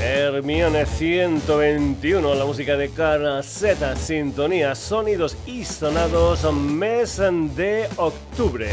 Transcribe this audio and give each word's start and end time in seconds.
Hermione 0.00 0.84
121, 0.84 2.34
la 2.34 2.44
música 2.44 2.76
de 2.76 2.90
Cara 2.90 3.42
Z, 3.42 3.96
sintonía, 3.96 4.74
sonidos 4.74 5.36
y 5.46 5.64
sonados, 5.64 6.52
mes 6.52 7.16
de 7.56 7.88
octubre. 7.96 8.68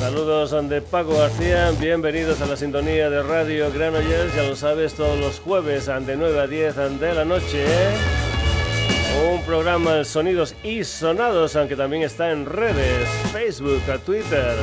Saludos 0.00 0.68
de 0.68 0.82
Paco 0.82 1.16
García, 1.16 1.70
bienvenidos 1.78 2.40
a 2.40 2.46
la 2.46 2.56
sintonía 2.56 3.08
de 3.08 3.22
Radio 3.22 3.72
Granollers, 3.72 4.34
ya 4.34 4.42
lo 4.42 4.56
sabes, 4.56 4.94
todos 4.94 5.18
los 5.18 5.40
jueves 5.40 5.86
de 5.86 6.16
9 6.16 6.40
a 6.40 6.46
10 6.46 6.76
de 7.00 7.14
la 7.14 7.24
noche. 7.24 7.64
Un 9.30 9.42
programa 9.44 10.04
sonidos 10.04 10.54
y 10.64 10.84
sonados, 10.84 11.56
aunque 11.56 11.76
también 11.76 12.02
está 12.02 12.32
en 12.32 12.46
redes, 12.46 13.08
Facebook, 13.32 13.82
Twitter 14.04 14.56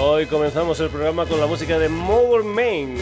Hoy 0.00 0.26
comenzamos 0.26 0.80
el 0.80 0.88
programa 0.88 1.24
con 1.26 1.38
la 1.38 1.46
música 1.46 1.78
de 1.78 1.88
More 1.88 2.42
Main, 2.42 2.96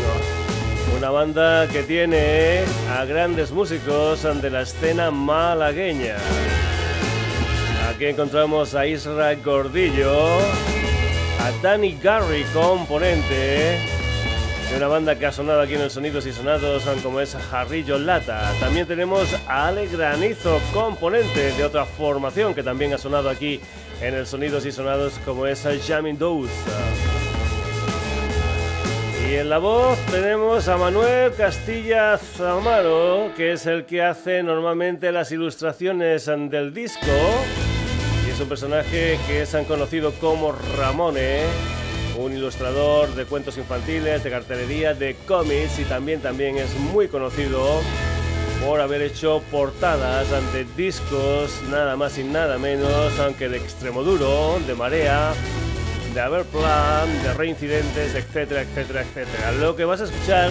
una 0.98 1.09
banda 1.09 1.66
que 1.68 1.84
tiene 1.84 2.65
a 2.91 3.07
grandes 3.07 3.51
músicos 3.51 4.24
de 4.43 4.51
la 4.51 4.60
escena 4.60 5.10
malagueña. 5.10 6.16
Aquí 7.95 8.07
encontramos 8.07 8.75
a 8.75 8.89
Israel 8.89 9.39
Gordillo, 9.45 10.39
a 11.41 11.52
Danny 11.62 11.97
Garry, 12.02 12.43
componente, 12.52 13.79
una 14.77 14.88
banda 14.88 15.16
que 15.16 15.27
ha 15.27 15.32
sonado 15.32 15.60
aquí 15.60 15.74
en 15.74 15.82
el 15.82 15.91
Sonidos 15.93 16.27
y 16.27 16.33
Sonados 16.33 16.83
como 17.05 17.21
es 17.21 17.37
Jarrillo 17.37 17.96
Lata. 18.01 18.52
También 18.59 18.88
tenemos 18.88 19.33
a 19.46 19.68
Ale 19.68 19.87
Granizo, 19.87 20.60
componente 20.73 21.52
de 21.52 21.65
otra 21.65 21.85
formación 21.85 22.52
que 22.52 22.65
también 22.65 22.93
ha 22.93 22.99
sonado 22.99 23.30
aquí 23.30 23.60
en 24.01 24.15
el 24.15 24.27
Sonidos 24.27 24.66
y 24.66 24.73
Sonados 24.73 25.21
como 25.24 25.46
es 25.46 25.65
Jamin 25.87 26.18
Dose. 26.18 26.51
Y 29.30 29.37
en 29.37 29.49
la 29.49 29.59
voz 29.59 29.99
tenemos 30.07 30.66
a 30.66 30.77
Manuel 30.77 31.33
Castilla 31.35 32.18
Zamaro, 32.18 33.30
que 33.37 33.52
es 33.52 33.66
el 33.66 33.85
que 33.87 34.02
hace 34.02 34.43
normalmente 34.43 35.13
las 35.13 35.30
ilustraciones 35.30 36.27
del 36.27 36.74
disco. 36.74 37.07
Es 38.35 38.40
un 38.40 38.49
personaje 38.49 39.16
que 39.29 39.46
se 39.46 39.59
han 39.59 39.65
conocido 39.65 40.10
como 40.15 40.51
Ramone 40.77 41.43
un 42.18 42.32
ilustrador 42.32 43.15
de 43.15 43.27
cuentos 43.27 43.57
infantiles, 43.59 44.24
de 44.24 44.30
cartelería, 44.30 44.93
de 44.93 45.15
cómics 45.24 45.79
y 45.79 45.85
también, 45.85 46.21
también 46.21 46.59
es 46.59 46.74
muy 46.74 47.07
conocido 47.07 47.80
por 48.66 48.80
haber 48.80 49.02
hecho 49.02 49.40
portadas 49.52 50.32
ante 50.32 50.66
discos 50.77 51.62
nada 51.71 51.95
más 51.95 52.18
y 52.18 52.24
nada 52.24 52.59
menos, 52.59 53.16
aunque 53.21 53.49
de 53.49 53.59
Extremoduro, 53.59 54.59
de 54.66 54.74
Marea, 54.74 55.32
de 56.12 56.21
Averplan, 56.21 57.23
de 57.23 57.35
Reincidentes, 57.35 58.16
etcétera, 58.16 58.62
etcétera, 58.62 59.02
etcétera. 59.02 59.52
Lo 59.52 59.77
que 59.77 59.85
vas 59.85 60.01
a 60.01 60.05
escuchar 60.05 60.51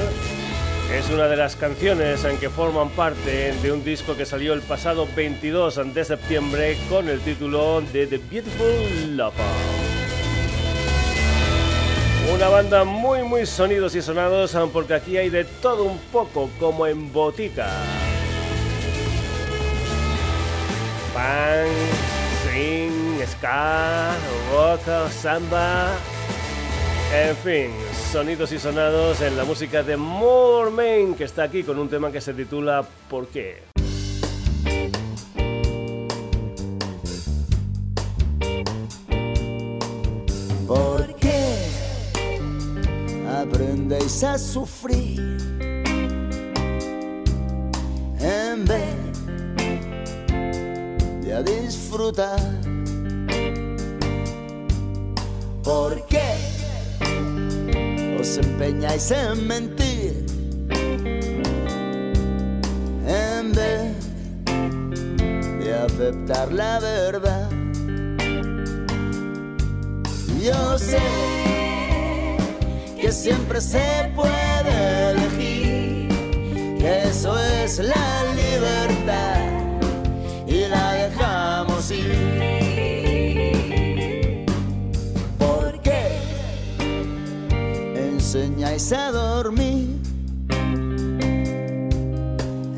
es 0.91 1.09
una 1.09 1.27
de 1.27 1.35
las 1.35 1.55
canciones 1.55 2.23
en 2.23 2.37
que 2.37 2.49
forman 2.49 2.89
parte 2.89 3.53
de 3.53 3.71
un 3.71 3.83
disco 3.83 4.15
que 4.15 4.25
salió 4.25 4.53
el 4.53 4.61
pasado 4.61 5.07
22 5.15 5.93
de 5.93 6.05
septiembre 6.05 6.77
con 6.89 7.09
el 7.09 7.19
título 7.21 7.81
de 7.81 8.07
The 8.07 8.17
Beautiful 8.17 9.17
Lover. 9.17 9.45
Una 12.33 12.49
banda 12.49 12.83
muy 12.83 13.23
muy 13.23 13.45
sonidos 13.45 13.95
y 13.95 14.01
sonados 14.01 14.57
porque 14.71 14.95
aquí 14.95 15.17
hay 15.17 15.29
de 15.29 15.45
todo 15.45 15.83
un 15.83 15.99
poco 16.11 16.49
como 16.59 16.87
en 16.87 17.11
botica. 17.11 17.69
Pan, 21.13 21.67
swing, 22.43 23.23
ska, 23.27 24.15
rock, 24.51 25.11
samba. 25.11 25.91
En 27.13 27.35
fin, 27.37 27.71
sonidos 28.13 28.51
y 28.51 28.59
sonados 28.59 29.21
en 29.21 29.35
la 29.35 29.43
música 29.43 29.81
de 29.81 29.97
Mormain 29.97 31.15
que 31.15 31.23
está 31.23 31.41
aquí 31.45 31.63
con 31.63 31.79
un 31.79 31.89
tema 31.89 32.11
que 32.11 32.21
se 32.21 32.31
titula 32.35 32.85
¿Por 33.09 33.25
qué? 33.29 33.63
aprendéis 43.41 44.23
a 44.23 44.37
sufrir 44.37 45.19
en 48.19 48.65
vez 48.65 49.25
de 51.23 51.33
a 51.33 51.41
disfrutar. 51.41 52.39
¿Por 55.63 56.05
qué 56.05 56.22
empeñáis 58.37 59.11
en 59.11 59.47
mentir 59.47 60.25
en 63.07 63.51
vez 63.51 63.93
de 65.59 65.73
aceptar 65.73 66.51
la 66.51 66.79
verdad? 66.79 67.49
Yo 70.41 70.77
sé 70.77 70.99
que 72.99 73.11
siempre 73.11 73.61
se 73.61 74.11
puede 74.15 75.11
elegir, 75.11 76.07
que 76.79 77.03
eso 77.09 77.37
es 77.39 77.79
la 77.79 78.23
libertad 78.35 79.52
a 88.73 89.11
dormir 89.11 89.87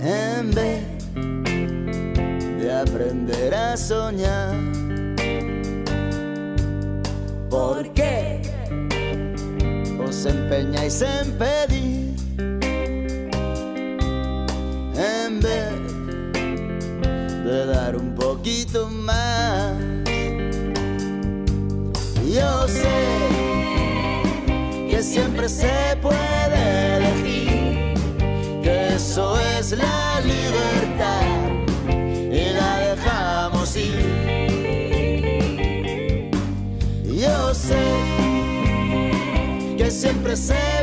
en 0.03 0.51
vez 0.53 0.83
de 2.59 2.73
aprender 2.73 3.55
a 3.55 3.77
soñar? 3.77 4.55
¿Por 7.49 7.93
qué? 7.93 8.41
os 10.05 10.25
empeñáis 10.25 11.01
en 11.01 11.31
pedir 11.37 12.13
en 14.97 15.39
vez 15.39 15.71
de 17.45 17.65
dar 17.67 17.95
un 17.95 18.13
poquito 18.15 18.89
más. 18.89 19.75
Yo 22.27 22.67
siempre 25.45 25.49
se 25.49 25.95
puede 26.01 26.97
elegir, 26.97 27.93
que 28.63 28.95
eso 28.95 29.39
es 29.39 29.71
la 29.71 30.21
libertad 30.21 31.21
y 32.31 32.53
la 32.53 32.79
dejamos 32.79 33.75
ir. 33.75 34.01
Yo 37.03 37.53
sé 37.53 38.25
siempre 39.91 40.35
se 40.35 40.74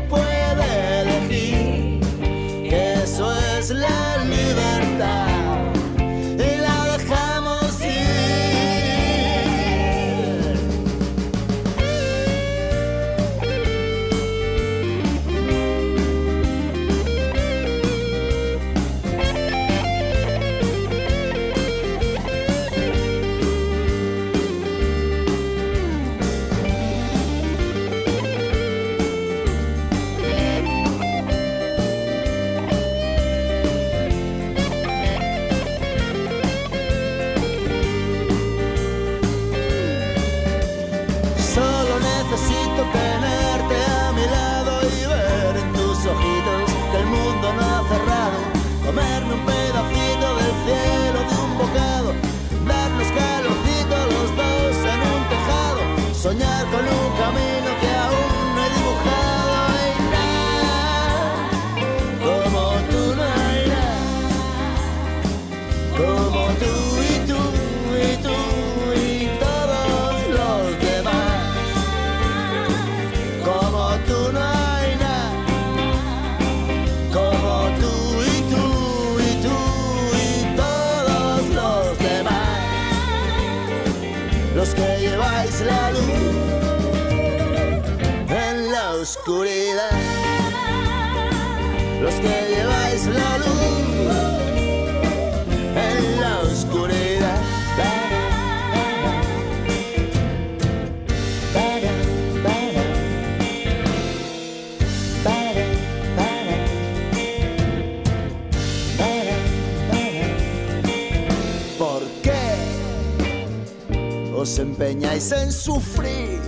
os 114.53 114.59
empeñáis 114.59 115.33
en 115.33 115.51
sufrir 115.51 116.39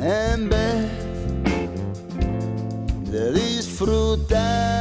en 0.00 0.48
vez 0.48 0.88
de 3.10 3.32
disfrutar? 3.32 4.75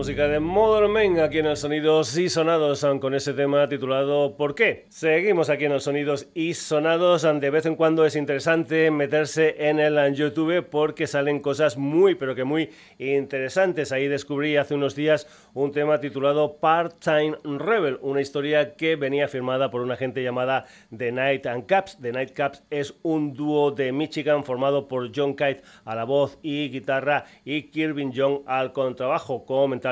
Música 0.00 0.28
de 0.28 0.40
Modern 0.40 0.90
Men 0.90 1.20
aquí 1.20 1.40
en 1.40 1.46
el 1.46 1.58
Sonidos 1.58 2.16
y 2.16 2.30
Sonados 2.30 2.86
con 3.02 3.14
ese 3.14 3.34
tema 3.34 3.68
titulado 3.68 4.34
¿Por 4.34 4.54
qué? 4.54 4.86
Seguimos 4.88 5.50
aquí 5.50 5.66
en 5.66 5.72
el 5.72 5.82
Sonidos 5.82 6.26
y 6.32 6.54
Sonados. 6.54 7.20
De 7.20 7.50
vez 7.50 7.66
en 7.66 7.76
cuando 7.76 8.06
es 8.06 8.16
interesante 8.16 8.90
meterse 8.90 9.68
en 9.68 9.78
el 9.78 10.14
YouTube 10.14 10.66
porque 10.70 11.06
salen 11.06 11.40
cosas 11.40 11.76
muy, 11.76 12.14
pero 12.14 12.34
que 12.34 12.44
muy 12.44 12.70
interesantes. 12.96 13.92
Ahí 13.92 14.08
descubrí 14.08 14.56
hace 14.56 14.74
unos 14.74 14.94
días 14.94 15.26
un 15.52 15.70
tema 15.70 16.00
titulado 16.00 16.56
Part-Time 16.56 17.36
Rebel, 17.44 17.98
una 18.00 18.22
historia 18.22 18.76
que 18.76 18.96
venía 18.96 19.28
firmada 19.28 19.70
por 19.70 19.82
una 19.82 19.96
gente 19.96 20.22
llamada 20.22 20.64
The 20.96 21.12
Night 21.12 21.44
and 21.44 21.66
Caps. 21.66 21.98
The 22.00 22.12
Night 22.12 22.32
Caps 22.32 22.62
es 22.70 22.94
un 23.02 23.34
dúo 23.34 23.70
de 23.70 23.92
Michigan 23.92 24.44
formado 24.44 24.88
por 24.88 25.10
John 25.14 25.36
Kite 25.36 25.60
a 25.84 25.94
la 25.94 26.04
voz 26.04 26.38
y 26.40 26.70
guitarra 26.70 27.26
y 27.44 27.64
Kirby 27.64 28.10
Young 28.12 28.44
al 28.46 28.72
contrabajo. 28.72 29.44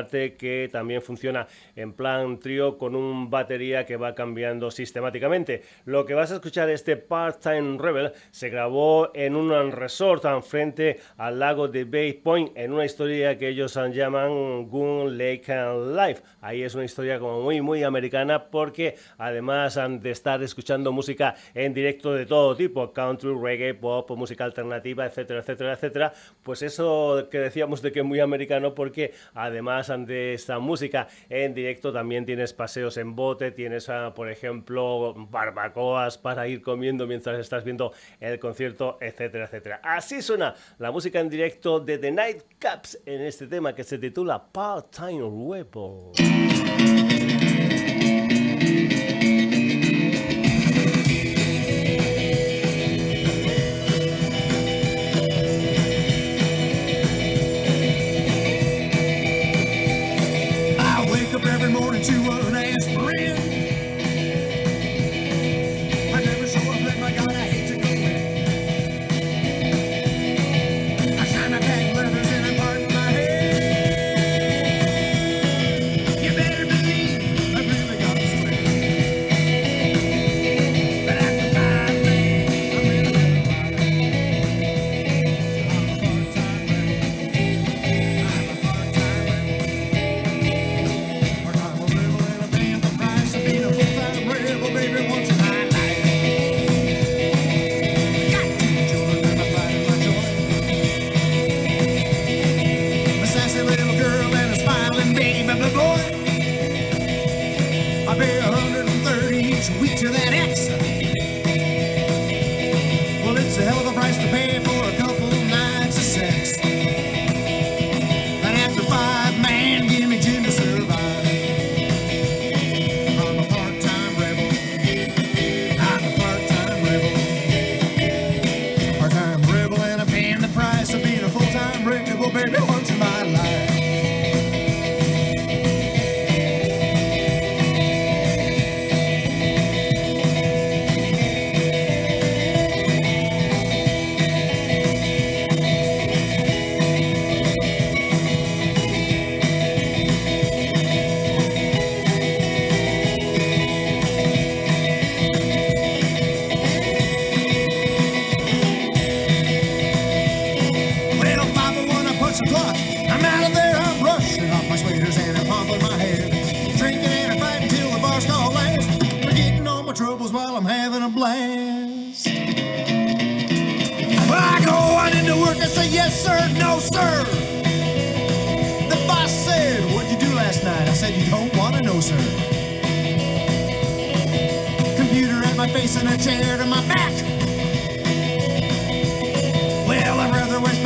Que 0.06 0.69
también 0.71 1.03
funciona 1.03 1.47
en 1.75 1.93
plan 1.93 2.39
trío 2.39 2.79
con 2.79 2.95
un 2.95 3.31
batería 3.31 3.85
que 3.85 3.97
va 3.97 4.15
cambiando 4.15 4.71
sistemáticamente. 4.71 5.62
Lo 5.85 6.05
que 6.05 6.15
vas 6.15 6.31
a 6.31 6.37
escuchar 6.37 6.71
este 6.71 6.97
Part-Time 6.97 7.79
Rebel 7.79 8.12
se 8.31 8.49
grabó 8.49 9.11
en 9.15 9.35
un 9.35 9.73
resort 9.73 10.25
frente 10.43 11.00
al 11.17 11.39
lago 11.39 11.69
de 11.69 11.85
Bay 11.85 12.12
Point 12.12 12.56
en 12.56 12.73
una 12.73 12.85
historia 12.85 13.37
que 13.39 13.49
ellos 13.49 13.79
llaman 13.93 14.69
Goon 14.69 15.17
Lake 15.17 15.53
Life. 15.95 16.23
Ahí 16.41 16.62
es 16.62 16.75
una 16.75 16.85
historia 16.85 17.19
como 17.19 17.43
muy 17.43 17.61
muy 17.61 17.83
americana 17.83 18.51
porque 18.51 18.97
además 19.17 19.79
de 20.01 20.11
estar 20.11 20.43
escuchando 20.43 20.93
música 20.93 21.35
en 21.55 21.75
directo 21.75 22.12
de 22.12 22.27
todo 22.27 22.56
tipo, 22.56 22.93
country, 22.93 23.33
reggae, 23.41 23.75
pop, 23.75 24.11
música 24.12 24.44
alternativa, 24.44 25.06
etcétera, 25.06 25.41
etcétera, 25.41 25.73
etcétera, 25.73 26.12
pues 26.43 26.62
eso 26.62 27.29
que 27.31 27.39
decíamos 27.39 27.83
de 27.83 27.93
que 27.93 28.01
es 28.01 28.05
muy 28.05 28.21
americano 28.21 28.75
porque 28.75 29.12
además 29.35 29.88
de 29.88 30.35
esta 30.35 30.58
música 30.58 31.08
en 31.29 31.55
directo 31.55 31.93
también 31.93 32.26
tienes 32.26 32.52
paseos 32.52 32.96
en 32.99 33.17
bote, 33.17 33.50
tienes 33.52 33.88
ah, 33.88 34.12
por 34.14 34.31
ejemplo 34.31 35.14
barbacoas 35.31 36.19
para 36.19 36.46
ir 36.46 36.61
comiendo 36.61 37.06
mientras 37.06 37.38
estás 37.38 37.64
viendo 37.64 37.93
el 38.20 38.38
concierto, 38.38 38.99
etcétera, 39.00 39.46
etcétera. 39.46 39.81
Así 39.82 40.20
suena 40.20 40.55
la 40.79 40.90
música 40.90 41.20
en 41.20 41.31
directo 41.31 41.81
de 41.81 41.99
The 41.99 42.11
Nightcaps 42.11 43.00
en 43.06 43.23
este 43.23 43.46
tema 43.46 43.75
que 43.75 43.85
se 43.85 43.99
titula 43.99 44.52
Part-Time 44.52 45.23
Rebel. 45.50 46.12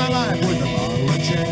My 0.03 0.09
life 0.09 0.41
with 0.41 0.61
a 0.61 0.69
bottle 0.77 1.09
of 1.09 1.21
Jack. 1.21 1.47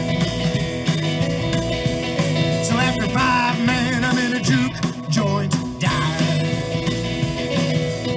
So 2.64 2.74
after 2.74 3.06
five, 3.08 3.64
man, 3.64 4.04
I'm 4.04 4.18
in 4.18 4.32
a 4.34 4.40
juke 4.40 4.74
joint 5.08 5.52
dive. 5.78 5.92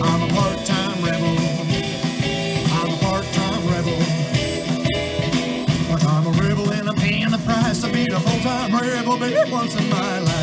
I'm 0.01 0.21
a 0.23 0.29
part-time 0.33 1.03
rebel. 1.05 1.35
I'm 2.77 2.89
a 2.93 2.97
part-time 3.05 3.63
rebel. 3.73 3.99
Part-time 5.89 6.25
rebel, 6.41 6.71
and 6.71 6.89
I'm 6.89 6.95
paying 6.95 7.29
the 7.29 7.41
price 7.45 7.83
of 7.83 7.93
being 7.93 8.13
a 8.13 8.19
full-time 8.19 8.71
rebel, 8.73 9.17
baby, 9.17 9.51
once 9.51 9.75
in 9.75 9.87
my 9.89 10.19
life. 10.19 10.42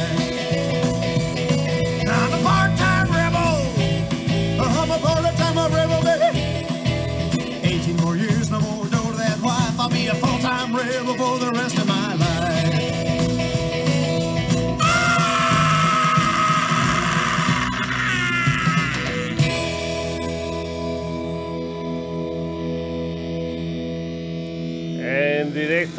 Be 10.82 10.88
a 10.88 10.92
full-time 10.92 11.06
rebel 11.06 11.14
for 11.16 11.38
the 11.38 11.52
rest 11.52 11.79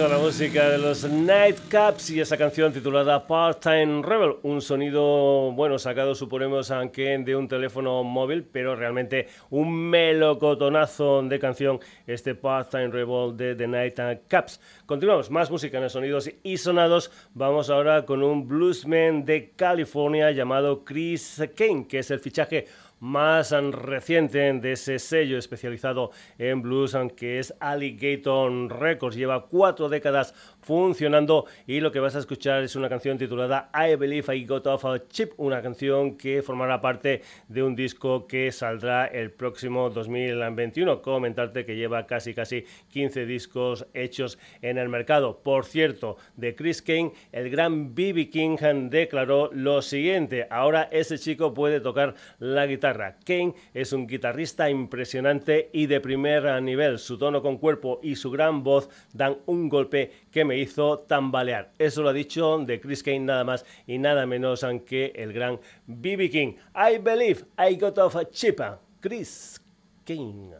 la 0.07 0.17
música 0.17 0.69
de 0.69 0.79
los 0.79 1.03
Nightcaps 1.03 2.09
y 2.09 2.21
esa 2.21 2.35
canción 2.35 2.73
titulada 2.73 3.27
Part-Time 3.27 4.01
Rebel, 4.01 4.35
un 4.41 4.61
sonido, 4.61 5.51
bueno, 5.51 5.77
sacado 5.77 6.15
suponemos 6.15 6.71
aunque 6.71 7.19
de 7.19 7.35
un 7.35 7.47
teléfono 7.47 8.03
móvil, 8.03 8.43
pero 8.43 8.75
realmente 8.75 9.27
un 9.51 9.89
melocotonazo 9.89 11.21
de 11.21 11.39
canción, 11.39 11.79
este 12.07 12.33
Part-Time 12.33 12.87
Rebel 12.87 13.37
de 13.37 13.53
The 13.53 13.67
Nightcaps. 13.67 14.59
Continuamos, 14.87 15.29
más 15.29 15.51
música 15.51 15.77
en 15.77 15.89
sonidos 15.89 16.31
y 16.41 16.57
sonados, 16.57 17.11
vamos 17.33 17.69
ahora 17.69 18.05
con 18.05 18.23
un 18.23 18.47
bluesman 18.47 19.23
de 19.23 19.51
California 19.55 20.31
llamado 20.31 20.83
Chris 20.83 21.43
Kane, 21.55 21.85
que 21.87 21.99
es 21.99 22.09
el 22.09 22.19
fichaje 22.19 22.65
más 23.01 23.51
reciente 23.51 24.53
de 24.53 24.71
ese 24.73 24.99
sello 24.99 25.37
especializado 25.37 26.11
en 26.37 26.61
blues, 26.61 26.95
que 27.17 27.39
es 27.39 27.53
Alligator 27.59 28.71
Records. 28.79 29.15
Lleva 29.17 29.47
cuatro 29.47 29.89
décadas 29.89 30.33
funcionando 30.61 31.45
y 31.67 31.79
lo 31.79 31.91
que 31.91 31.99
vas 31.99 32.15
a 32.15 32.19
escuchar 32.19 32.63
es 32.63 32.75
una 32.75 32.89
canción 32.89 33.17
titulada 33.17 33.69
I 33.73 33.95
Believe 33.95 34.35
I 34.35 34.45
Got 34.45 34.67
Off 34.67 34.85
a 34.85 35.07
Chip, 35.07 35.33
una 35.37 35.61
canción 35.61 36.17
que 36.17 36.41
formará 36.41 36.81
parte 36.81 37.21
de 37.47 37.63
un 37.63 37.75
disco 37.75 38.27
que 38.27 38.51
saldrá 38.51 39.05
el 39.05 39.31
próximo 39.31 39.89
2021. 39.89 41.01
Comentarte 41.01 41.65
que 41.65 41.75
lleva 41.75 42.05
casi 42.05 42.33
casi 42.33 42.65
15 42.91 43.25
discos 43.25 43.85
hechos 43.93 44.37
en 44.61 44.77
el 44.77 44.89
mercado. 44.89 45.41
Por 45.43 45.65
cierto, 45.65 46.17
de 46.35 46.55
Chris 46.55 46.81
Kane, 46.81 47.11
el 47.31 47.49
gran 47.49 47.95
B.B. 47.95 48.29
King 48.29 48.57
declaró 48.89 49.49
lo 49.53 49.81
siguiente, 49.81 50.47
ahora 50.49 50.87
ese 50.91 51.17
chico 51.17 51.53
puede 51.53 51.79
tocar 51.79 52.15
la 52.39 52.65
guitarra 52.65 53.17
Kane 53.25 53.53
es 53.73 53.93
un 53.93 54.07
guitarrista 54.07 54.69
impresionante 54.69 55.69
y 55.73 55.87
de 55.87 56.01
primer 56.01 56.61
nivel. 56.61 56.99
Su 56.99 57.17
tono 57.17 57.41
con 57.41 57.57
cuerpo 57.57 57.99
y 58.03 58.15
su 58.15 58.31
gran 58.31 58.63
voz 58.63 58.89
dan 59.13 59.37
un 59.45 59.69
golpe 59.69 60.11
que 60.31 60.45
me 60.45 60.50
hizo 60.57 60.99
tambalear. 60.99 61.71
Eso 61.77 62.01
lo 62.01 62.09
ha 62.09 62.13
dicho 62.13 62.57
de 62.59 62.79
Chris 62.79 63.03
Kane 63.03 63.19
nada 63.19 63.43
más 63.43 63.65
y 63.87 63.97
nada 63.97 64.25
menos 64.25 64.65
que 64.85 65.11
el 65.15 65.33
gran 65.33 65.59
B.B. 65.87 66.29
King. 66.29 66.53
I 66.75 66.97
believe 66.97 67.45
I 67.57 67.75
got 67.75 67.97
off 67.97 68.15
a 68.15 68.25
chipa. 68.25 68.79
Chris 69.01 69.59
Kane. 70.05 70.53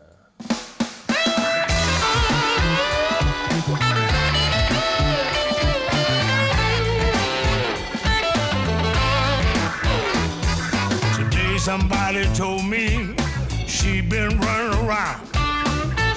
somebody 11.62 12.26
told 12.34 12.66
me 12.66 13.16
she 13.68 14.02
been 14.02 14.36
running 14.40 14.80
around. 14.84 15.28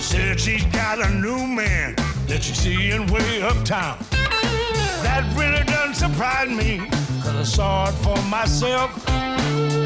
Said 0.00 0.40
she's 0.40 0.64
got 0.72 1.04
a 1.04 1.10
new 1.10 1.46
man 1.46 1.94
that 2.26 2.42
she's 2.42 2.58
seeing 2.58 3.06
way 3.08 3.42
uptown. 3.42 3.98
That 5.02 5.24
really 5.36 5.64
doesn't 5.64 5.94
surprise 5.94 6.48
me, 6.48 6.78
cause 7.22 7.36
I 7.36 7.42
saw 7.42 7.88
it 7.88 7.92
for 8.04 8.20
myself. 8.28 8.90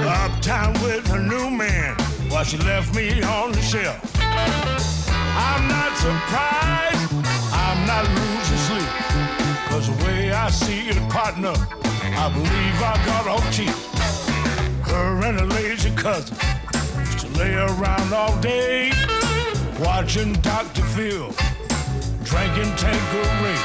Uptown 0.06 0.72
with 0.82 1.06
her 1.08 1.18
new 1.20 1.50
man 1.50 1.96
while 2.30 2.44
she 2.44 2.56
left 2.58 2.94
me 2.94 3.22
on 3.22 3.52
the 3.52 3.60
shelf. 3.60 4.00
I'm 4.20 5.68
not 5.68 5.96
surprised, 5.96 7.12
I'm 7.52 7.86
not 7.86 8.04
losing 8.08 8.58
sleep. 8.68 8.92
Cause 9.68 9.88
the 9.88 10.04
way 10.04 10.32
I 10.32 10.50
see 10.50 10.88
it, 10.88 10.96
partner, 11.10 11.54
I 11.54 12.30
believe 12.32 12.76
I 12.82 12.94
got 13.06 13.26
off 13.26 13.52
cheap. 13.52 13.74
Her 14.86 15.24
and 15.24 15.40
a 15.40 15.44
lazy 15.44 15.90
cousin 15.90 16.36
used 17.00 17.18
to 17.20 17.28
lay 17.38 17.54
around 17.54 18.12
all 18.12 18.36
day, 18.40 18.92
watching 19.80 20.32
Dr. 20.34 20.82
Phil, 20.82 21.32
drinking 22.28 22.70
Tanqueray. 22.76 23.56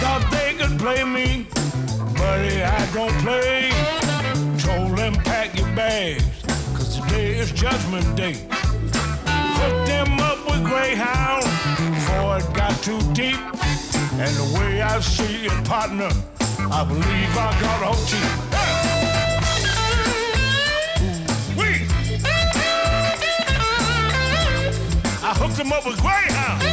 Thought 0.00 0.24
they 0.30 0.54
could 0.54 0.78
play 0.78 1.02
me, 1.02 1.46
buddy, 2.14 2.62
I 2.62 2.80
don't 2.94 3.16
play. 3.26 3.70
Told 4.58 4.96
them 4.96 5.14
pack 5.24 5.58
your 5.58 5.66
bags, 5.74 6.24
cause 6.74 7.00
today 7.00 7.36
is 7.38 7.50
Judgment 7.50 8.16
Day. 8.16 8.36
Hooked 9.58 9.86
them 9.88 10.20
up 10.20 10.38
with 10.46 10.64
Greyhound 10.64 11.42
before 11.92 12.38
it 12.38 12.54
got 12.54 12.74
too 12.82 13.00
deep. 13.12 13.40
And 14.22 14.32
the 14.36 14.58
way 14.58 14.82
I 14.82 15.00
see 15.00 15.46
it, 15.46 15.64
partner, 15.64 16.10
I 16.70 16.84
believe 16.84 17.32
I 17.36 17.50
got 17.60 17.82
off 17.82 18.00
cheap. 18.08 18.48
I 25.20 25.34
hooked 25.34 25.58
him 25.58 25.72
up 25.72 25.84
with 25.84 26.00
Greyhound. 26.00 26.67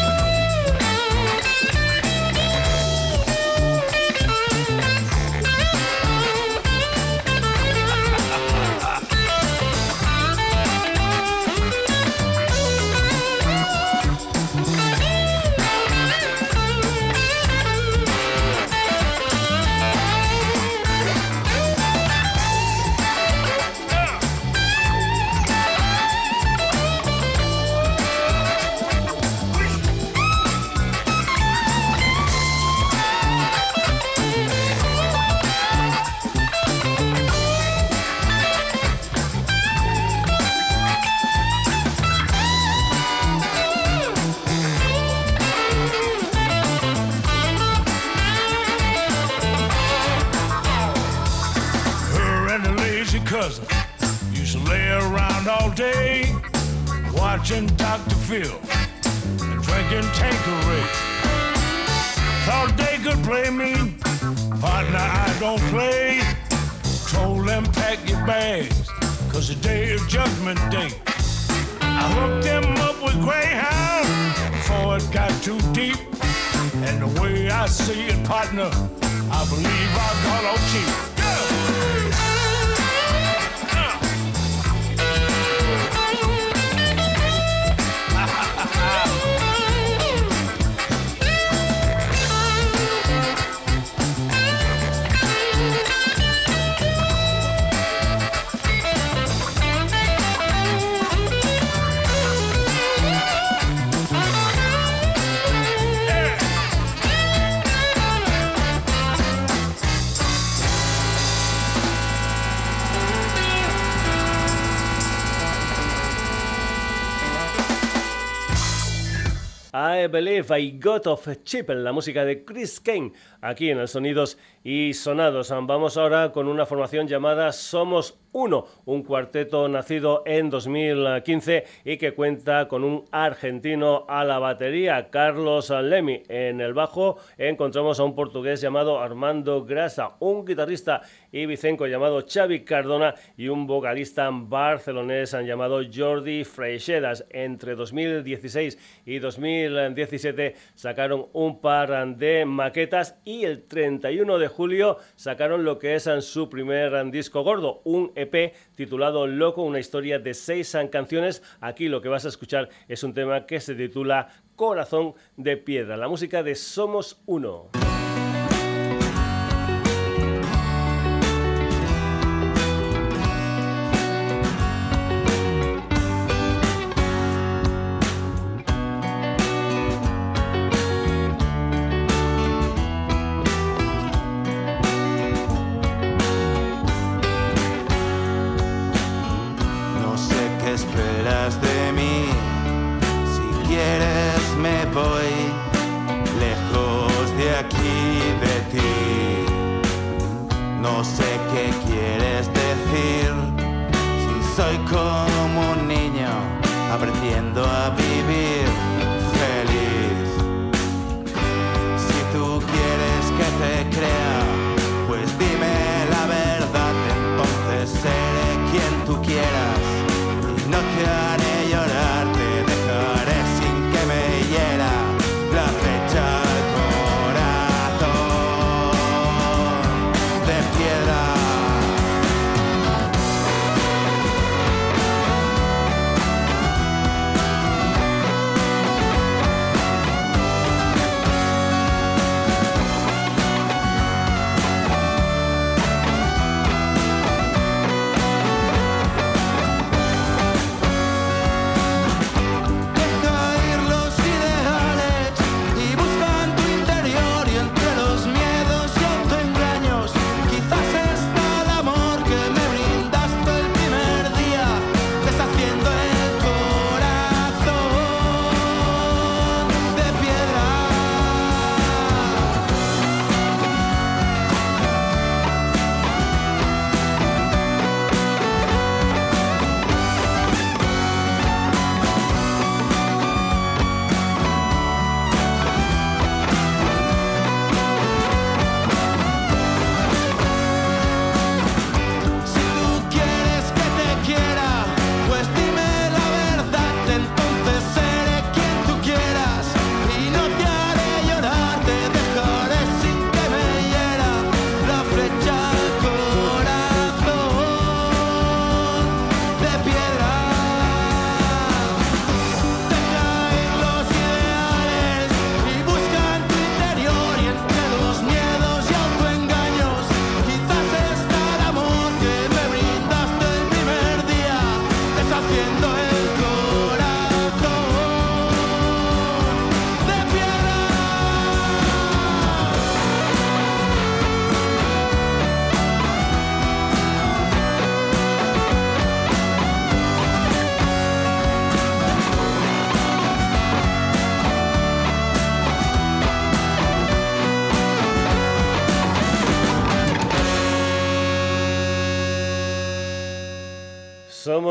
Believe 120.08 120.60
I 120.60 120.80
Got 120.80 121.08
of 121.08 121.28
Chip, 121.44 121.70
la 121.70 121.92
música 121.92 122.26
de 122.26 122.44
Chris 122.46 122.80
Kane, 122.80 123.12
aquí 123.42 123.70
en 123.70 123.80
el 123.80 123.88
Sonidos 123.88 124.38
y 124.64 124.94
Sonados. 124.94 125.50
Vamos 125.50 125.98
ahora 125.98 126.32
con 126.32 126.48
una 126.48 126.66
formación 126.66 127.08
llamada 127.08 127.52
Somos 127.52 128.20
Uno, 128.32 128.66
un 128.84 129.04
cuarteto 129.04 129.70
nacido 129.70 130.24
en 130.26 130.50
2015 130.50 131.64
y 131.86 131.98
que 131.98 132.14
cuenta 132.14 132.68
con 132.68 132.84
un 132.84 133.06
argentino 133.12 134.06
a 134.10 134.26
la 134.26 134.40
batería, 134.40 135.10
Carlos 135.10 135.70
Lemi. 135.70 136.22
En 136.28 136.60
el 136.60 136.74
bajo 136.74 137.18
encontramos 137.38 138.00
a 138.00 138.04
un 138.04 138.14
portugués 138.14 138.60
llamado 138.60 139.00
Armando 139.00 139.64
Grasa, 139.64 140.18
un 140.20 140.44
guitarrista 140.44 141.02
ibicenco 141.32 141.88
llamado 141.88 142.26
Xavi 142.28 142.66
Cardona 142.66 143.16
y 143.38 143.48
un 143.48 143.68
vocalista 143.68 144.30
barcelonés 144.32 145.32
llamado 145.32 145.82
Jordi 145.94 146.44
Freixedas. 146.44 147.26
Entre 147.30 147.76
2016 147.76 149.04
y 149.06 149.20
2017 149.20 149.95
2017 149.96 150.56
sacaron 150.76 151.28
un 151.34 151.62
par 151.62 152.16
de 152.18 152.46
maquetas 152.46 153.18
y 153.24 153.46
el 153.46 153.64
31 153.64 154.38
de 154.38 154.48
julio 154.48 154.98
sacaron 155.16 155.64
lo 155.64 155.80
que 155.80 155.96
es 155.96 156.10
su 156.22 156.50
primer 156.50 157.10
disco 157.12 157.44
gordo, 157.44 157.82
un 157.84 158.12
EP 158.16 158.54
titulado 158.76 159.28
Loco, 159.28 159.64
una 159.64 159.80
historia 159.80 160.20
de 160.20 160.34
seis 160.34 160.78
canciones. 160.92 161.42
Aquí 161.62 161.88
lo 161.88 162.02
que 162.02 162.10
vas 162.10 162.26
a 162.26 162.30
escuchar 162.30 162.70
es 162.88 163.04
un 163.04 163.14
tema 163.14 163.46
que 163.46 163.60
se 163.60 163.76
titula 163.76 164.30
Corazón 164.56 165.14
de 165.38 165.58
Piedra, 165.58 165.98
la 165.98 166.08
música 166.08 166.44
de 166.44 166.56
Somos 166.56 167.22
Uno. 167.26 167.70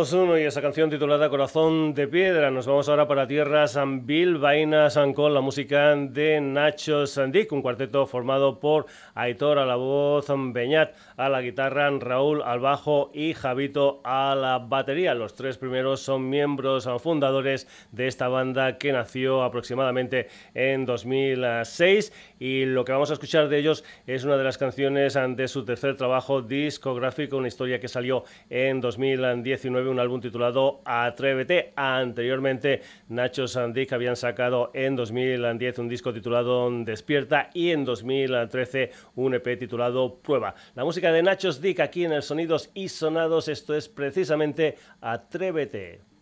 Somos 0.05 0.25
uno 0.29 0.38
y 0.38 0.43
esa 0.43 0.61
canción 0.61 0.90
titulada 0.90 1.31
Corazón 1.31 1.95
de 1.95 2.07
Piedra. 2.07 2.51
Nos 2.51 2.67
vamos 2.67 2.90
ahora 2.90 3.09
para 3.09 3.27
tierras 3.27 3.79
Vainas 4.38 4.99
con 5.14 5.33
la 5.33 5.40
música 5.40 5.97
de 5.97 6.43
Nacho 6.43 7.07
Sandic, 7.07 7.51
un 7.53 7.62
cuarteto 7.62 8.07
formado 8.07 8.61
por 8.61 8.85
Aitor 9.14 9.59
a 9.59 9.64
la 9.64 9.77
voz, 9.77 10.27
Beñat 10.29 10.95
a 11.17 11.31
la 11.31 11.40
guitarra, 11.40 11.88
Raúl 11.88 12.43
al 12.43 12.61
bajo 12.61 13.12
y 13.14 13.33
Javito 13.33 14.03
a 14.05 14.35
la 14.35 14.59
batería. 14.59 15.14
Los 15.14 15.37
tres 15.37 15.57
primeros 15.57 16.01
son 16.01 16.29
miembros 16.29 16.87
fundadores 17.01 17.67
de 17.90 18.07
esta 18.07 18.29
banda 18.29 18.77
que 18.77 18.93
nació 18.93 19.43
aproximadamente 19.43 20.29
en 20.53 20.85
2006 20.85 22.12
y 22.45 22.67
lo 22.67 22.85
que 22.85 22.93
vamos 22.93 23.09
a 23.09 23.15
escuchar 23.15 23.49
de 23.49 23.59
ellos 23.59 23.85
es 24.07 24.23
una 24.25 24.37
de 24.37 24.45
las 24.45 24.59
canciones 24.59 25.15
de 25.15 25.49
su 25.49 25.65
tercer 25.65 25.97
trabajo 25.97 26.43
discográfico, 26.43 27.39
una 27.39 27.49
historia 27.49 27.81
que 27.81 27.89
salió 27.89 28.25
en 28.51 28.83
2010 28.83 29.65
un 29.65 29.99
álbum 29.99 30.21
titulado 30.21 30.83
Atrévete. 30.85 31.73
Anteriormente, 31.75 32.83
Nacho 33.09 33.49
Sandic 33.49 33.95
habían 33.95 34.17
sacado 34.17 34.71
en 34.75 34.95
2010 34.95 35.79
un 35.79 35.89
disco 35.89 36.13
titulado 36.13 36.71
Despierta 36.85 37.49
y 37.55 37.71
en 37.71 37.87
2013 37.87 38.91
un 39.15 39.33
EP 39.37 39.59
titulado 39.59 40.17
Prueba. 40.17 40.55
La 40.75 40.85
música 40.85 41.11
de 41.13 41.23
Nacho 41.23 41.51
Dick 41.51 41.81
aquí 41.81 42.05
en 42.05 42.13
el 42.13 42.23
Sonidos 42.23 42.71
y 42.75 42.91
Sonados, 42.91 43.49
esto 43.49 43.75
es 43.75 43.89
precisamente 43.89 44.77
Atrévete. 45.01 46.13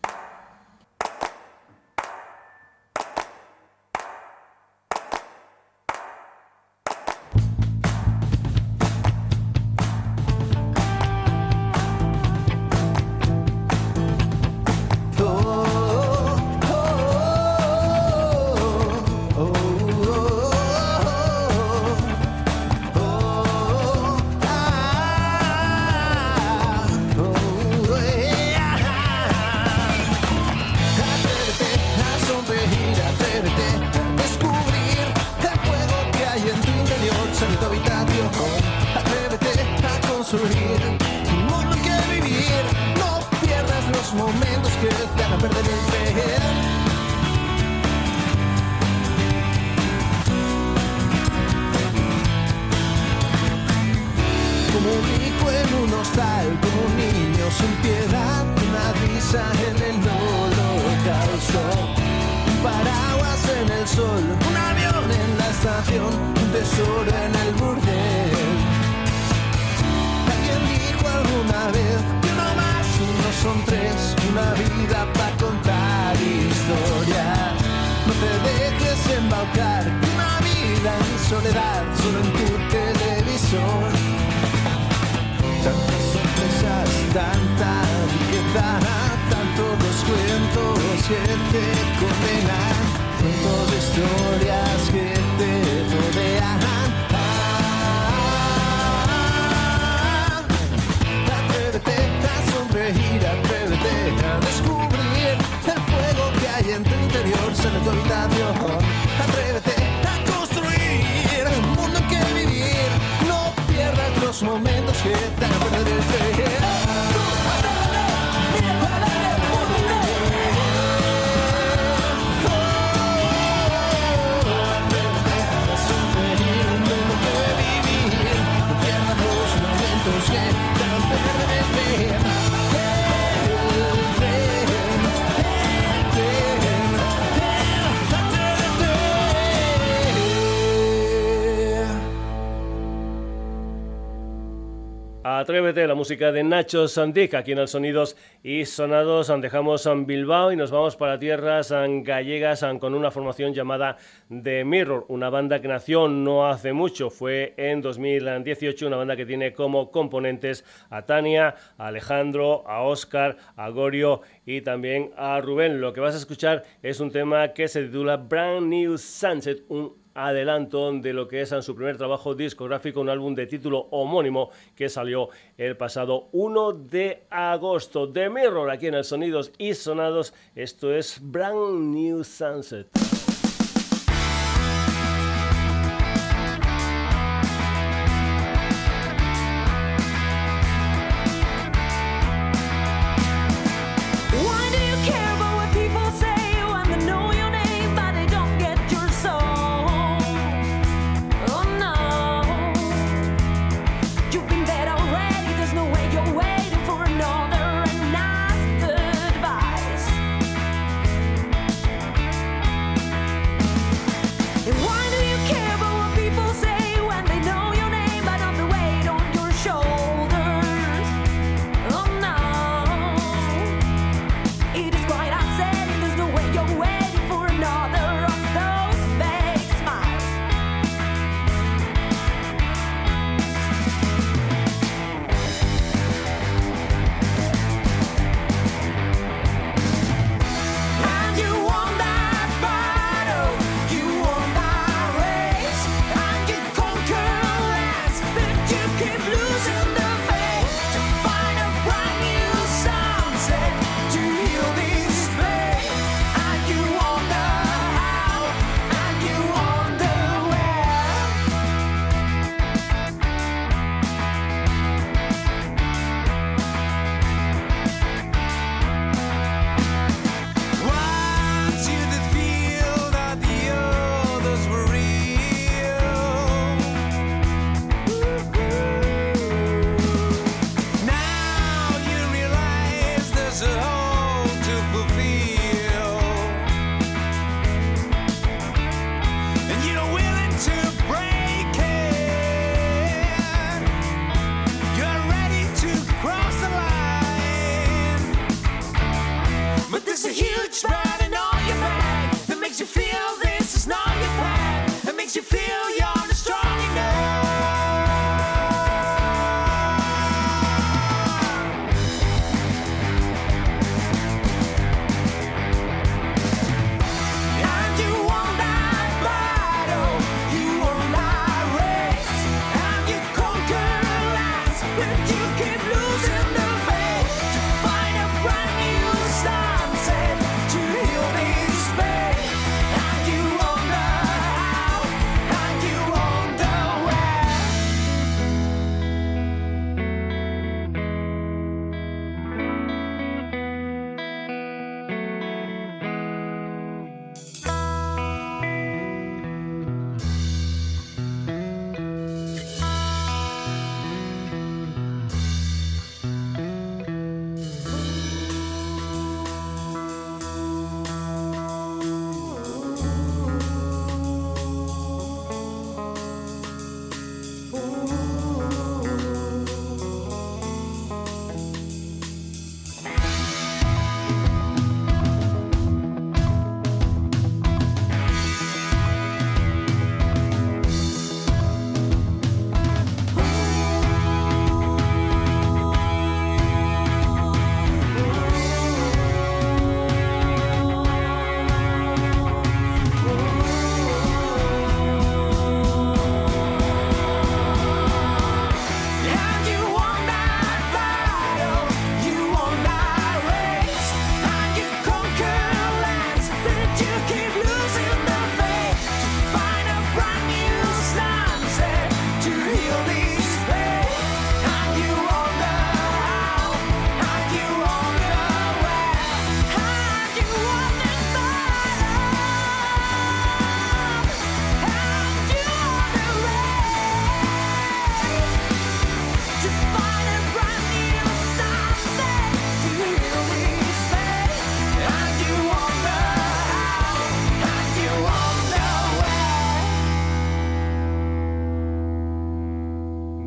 Atrévete, 145.25 145.87
la 145.87 145.95
música 145.95 146.33
de 146.33 146.43
Nacho 146.43 146.85
Sandic, 146.89 147.33
aquí 147.33 147.53
en 147.53 147.59
el 147.59 147.69
Sonidos 147.69 148.17
y 148.43 148.65
Sonados. 148.65 149.31
Dejamos 149.39 149.87
a 149.87 149.93
Bilbao 149.93 150.51
y 150.51 150.57
nos 150.57 150.69
vamos 150.69 150.97
para 150.97 151.17
tierras 151.17 151.71
gallegas 151.71 152.65
con 152.81 152.93
una 152.93 153.09
formación 153.09 153.53
llamada 153.53 153.95
The 154.27 154.65
Mirror, 154.65 155.05
una 155.07 155.29
banda 155.29 155.61
que 155.61 155.69
nació 155.69 156.09
no 156.09 156.45
hace 156.45 156.73
mucho, 156.73 157.09
fue 157.09 157.53
en 157.55 157.81
2018, 157.81 158.85
una 158.85 158.97
banda 158.97 159.15
que 159.15 159.25
tiene 159.25 159.53
como 159.53 159.91
componentes 159.91 160.65
a 160.89 161.03
Tania, 161.03 161.55
a 161.77 161.87
Alejandro, 161.87 162.67
a 162.67 162.81
Oscar, 162.81 163.37
a 163.55 163.69
Gorio 163.69 164.23
y 164.45 164.59
también 164.59 165.11
a 165.15 165.39
Rubén. 165.39 165.79
Lo 165.79 165.93
que 165.93 166.01
vas 166.01 166.15
a 166.15 166.17
escuchar 166.17 166.63
es 166.81 166.99
un 166.99 167.11
tema 167.11 167.53
que 167.53 167.69
se 167.69 167.83
titula 167.83 168.17
Brand 168.17 168.67
New 168.67 168.97
Sunset, 168.97 169.63
un 169.69 170.02
adelanto 170.13 170.91
de 170.91 171.13
lo 171.13 171.27
que 171.27 171.41
es 171.41 171.51
en 171.51 171.63
su 171.63 171.75
primer 171.75 171.97
trabajo 171.97 172.35
discográfico, 172.35 173.01
un 173.01 173.09
álbum 173.09 173.35
de 173.35 173.47
título 173.47 173.87
homónimo 173.91 174.49
que 174.75 174.89
salió 174.89 175.29
el 175.57 175.77
pasado 175.77 176.29
1 176.31 176.73
de 176.73 177.23
agosto. 177.29 178.11
The 178.11 178.29
Mirror, 178.29 178.69
aquí 178.71 178.87
en 178.87 178.95
el 178.95 179.03
Sonidos 179.03 179.51
y 179.57 179.73
Sonados, 179.73 180.33
esto 180.55 180.93
es 180.93 181.19
Brand 181.21 181.93
New 181.93 182.23
Sunset. 182.23 183.12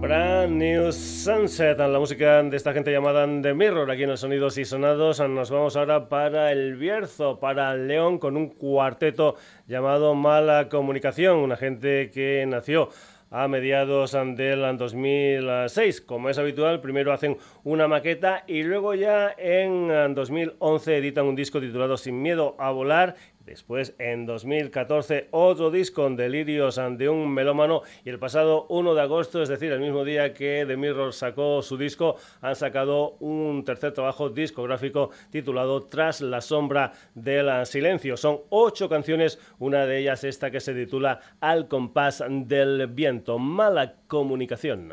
Brand 0.07 0.53
New 0.53 0.93
Sunset, 0.93 1.79
la 1.79 1.99
música 1.99 2.41
de 2.41 2.57
esta 2.57 2.73
gente 2.73 2.93
llamada 2.93 3.27
The 3.43 3.55
Mirror, 3.55 3.91
aquí 3.91 4.05
en 4.05 4.11
los 4.11 4.21
sonidos 4.21 4.57
y 4.57 4.65
sonados. 4.65 5.19
Nos 5.19 5.51
vamos 5.51 5.75
ahora 5.75 6.09
para 6.09 6.53
el 6.53 6.77
Bierzo, 6.77 7.41
para 7.41 7.75
León, 7.75 8.21
con 8.21 8.37
un 8.37 8.51
cuarteto 8.51 9.35
llamado 9.67 10.15
Mala 10.15 10.69
Comunicación, 10.69 11.39
una 11.39 11.57
gente 11.57 12.13
que 12.13 12.45
nació 12.47 12.91
a 13.33 13.49
mediados 13.49 14.13
del 14.13 14.77
2006. 14.79 16.03
Como 16.03 16.29
es 16.29 16.39
habitual, 16.39 16.81
primero 16.81 17.13
hacen 17.13 17.37
una 17.65 17.89
maqueta 17.89 18.45
y 18.47 18.63
luego 18.63 18.95
ya 18.95 19.35
en 19.37 20.15
2011 20.15 20.99
editan 20.99 21.27
un 21.27 21.35
disco 21.35 21.61
titulado 21.61 21.97
Sin 21.97 22.23
miedo 22.23 22.55
a 22.61 22.71
volar 22.71 23.17
Después, 23.47 23.95
en 24.01 24.27
2014, 24.27 25.29
otro 25.31 25.71
disco 25.71 26.03
con 26.03 26.17
Delirios 26.17 26.79
ante 26.79 27.09
un 27.09 27.33
melómano 27.33 27.83
y 28.05 28.11
el 28.11 28.19
pasado 28.19 28.67
1 28.69 28.95
de 28.95 29.01
agosto, 29.01 29.41
es 29.41 29.49
decir, 29.49 29.71
el 29.71 29.79
mismo 29.79 30.05
día 30.05 30.35
que 30.35 30.65
The 30.67 30.77
Mirror 30.77 31.15
sacó 31.15 31.63
su 31.63 31.79
disco, 31.79 32.17
han 32.41 32.57
sacado 32.57 33.13
un 33.21 33.65
tercer 33.65 33.93
trabajo 33.93 34.31
discográfico 34.31 35.11
titulado 35.31 35.85
Tras 35.85 36.21
la 36.21 36.41
sombra 36.41 36.93
del 37.15 37.65
silencio. 37.67 38.17
Son 38.17 38.41
ocho 38.51 38.89
canciones, 38.89 39.39
una 39.61 39.87
de 39.87 40.01
ellas 40.01 40.25
esta 40.25 40.51
que 40.51 40.59
se 40.59 40.75
titula 40.75 41.21
Al 41.41 41.69
compás 41.69 42.25
del 42.29 42.89
viento, 42.89 43.39
mala 43.39 43.95
comunicación. 44.09 44.93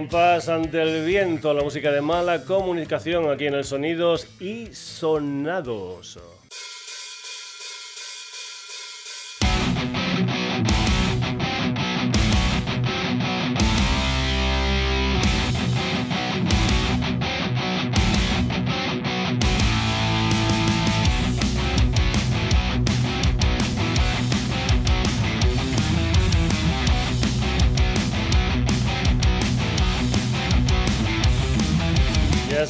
compás 0.00 0.48
ante 0.48 0.80
el 0.80 1.04
viento, 1.04 1.52
la 1.52 1.62
música 1.62 1.92
de 1.92 2.00
mala 2.00 2.46
comunicación 2.46 3.30
aquí 3.30 3.48
en 3.48 3.52
el 3.52 3.64
Sonidos 3.64 4.26
y 4.40 4.72
Sonados. 4.72 6.18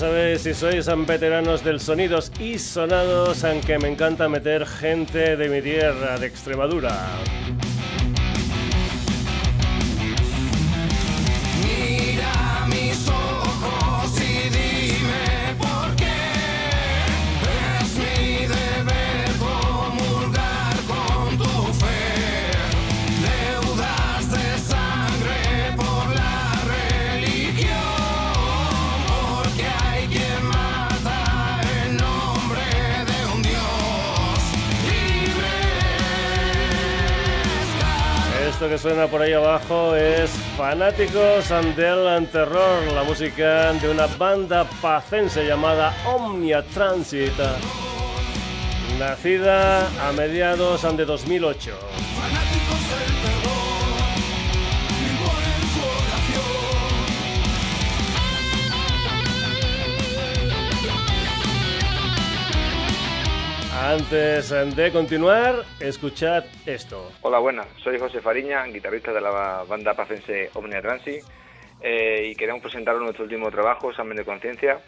Sabéis, 0.01 0.41
si 0.41 0.55
sois 0.55 0.89
veteranos 1.07 1.63
del 1.63 1.79
sonidos 1.79 2.33
y 2.41 2.59
sonados, 2.59 3.45
aunque 3.45 3.79
me 3.79 3.89
encanta 3.89 4.31
meter 4.31 4.65
gente 4.65 5.37
de 5.37 5.49
mi 5.51 5.61
tierra, 5.61 6.17
de 6.17 6.27
Extremadura. 6.27 6.97
Esto 38.61 38.69
que 38.69 38.77
suena 38.77 39.07
por 39.07 39.23
ahí 39.23 39.33
abajo 39.33 39.97
es 39.97 40.29
Fanáticos 40.55 41.49
del 41.49 42.29
Terror, 42.29 42.93
la 42.93 43.03
música 43.05 43.73
de 43.73 43.89
una 43.89 44.07
banda 44.07 44.69
pacense 44.83 45.47
llamada 45.47 45.95
Omnia 46.05 46.63
Transit, 46.65 47.33
nacida 48.99 49.89
a 50.07 50.13
mediados 50.13 50.83
de 50.95 51.07
2008. 51.07 52.00
Antes 63.81 64.51
de 64.77 64.93
continuar, 64.93 65.65
escuchad 65.81 66.45
esto. 66.67 67.13
Hola, 67.23 67.39
buenas. 67.39 67.67
Soy 67.83 67.99
José 67.99 68.21
Fariña, 68.21 68.67
guitarrista 68.67 69.11
de 69.11 69.23
la 69.23 69.65
banda 69.67 69.95
pacense 69.95 70.51
Omnia 70.53 70.83
Transi 70.83 71.19
eh, 71.81 72.29
y 72.31 72.35
queremos 72.35 72.61
presentaros 72.61 73.01
nuestro 73.01 73.25
último 73.25 73.51
trabajo, 73.51 73.89
Examen 73.89 74.19
de 74.19 74.25
Conciencia. 74.27 74.81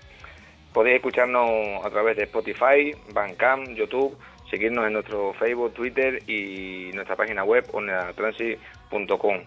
Podéis 0.75 0.97
escucharnos 0.97 1.83
a 1.83 1.89
través 1.89 2.19
de 2.19 2.25
Spotify, 2.25 2.95
Bandcamp, 3.15 3.71
YouTube, 3.71 4.15
seguirnos 4.51 4.87
en 4.87 4.93
nuestro 4.93 5.33
Facebook, 5.33 5.73
Twitter 5.73 6.23
y 6.29 6.91
nuestra 6.93 7.17
página 7.17 7.45
web 7.45 7.65
omniatransi.com. 7.73 9.43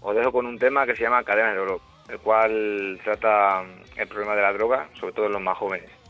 Os 0.00 0.16
dejo 0.16 0.32
con 0.32 0.46
un 0.46 0.58
tema 0.58 0.86
que 0.86 0.96
se 0.96 1.02
llama 1.02 1.22
Cadena 1.22 1.52
de 1.52 1.58
Oro, 1.58 1.82
el 2.08 2.18
cual 2.20 2.98
trata 3.04 3.62
el 3.94 4.08
problema 4.08 4.34
de 4.34 4.42
la 4.42 4.54
droga, 4.54 4.88
sobre 4.98 5.12
todo 5.12 5.26
en 5.26 5.32
los 5.32 5.42
más 5.42 5.58
jóvenes. 5.58 6.05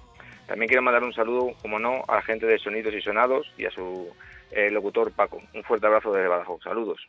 También 0.46 0.68
quiero 0.68 0.82
mandar 0.82 1.02
un 1.02 1.12
saludo, 1.12 1.52
como 1.60 1.78
no, 1.78 2.04
a 2.08 2.16
la 2.16 2.22
gente 2.22 2.46
de 2.46 2.58
Sonidos 2.58 2.94
y 2.94 3.00
Sonados 3.00 3.52
y 3.56 3.64
a 3.64 3.70
su 3.70 4.08
eh, 4.50 4.70
locutor 4.70 5.12
Paco. 5.12 5.42
Un 5.54 5.62
fuerte 5.62 5.86
abrazo 5.86 6.12
desde 6.12 6.28
Badajoz. 6.28 6.62
Saludos. 6.62 7.08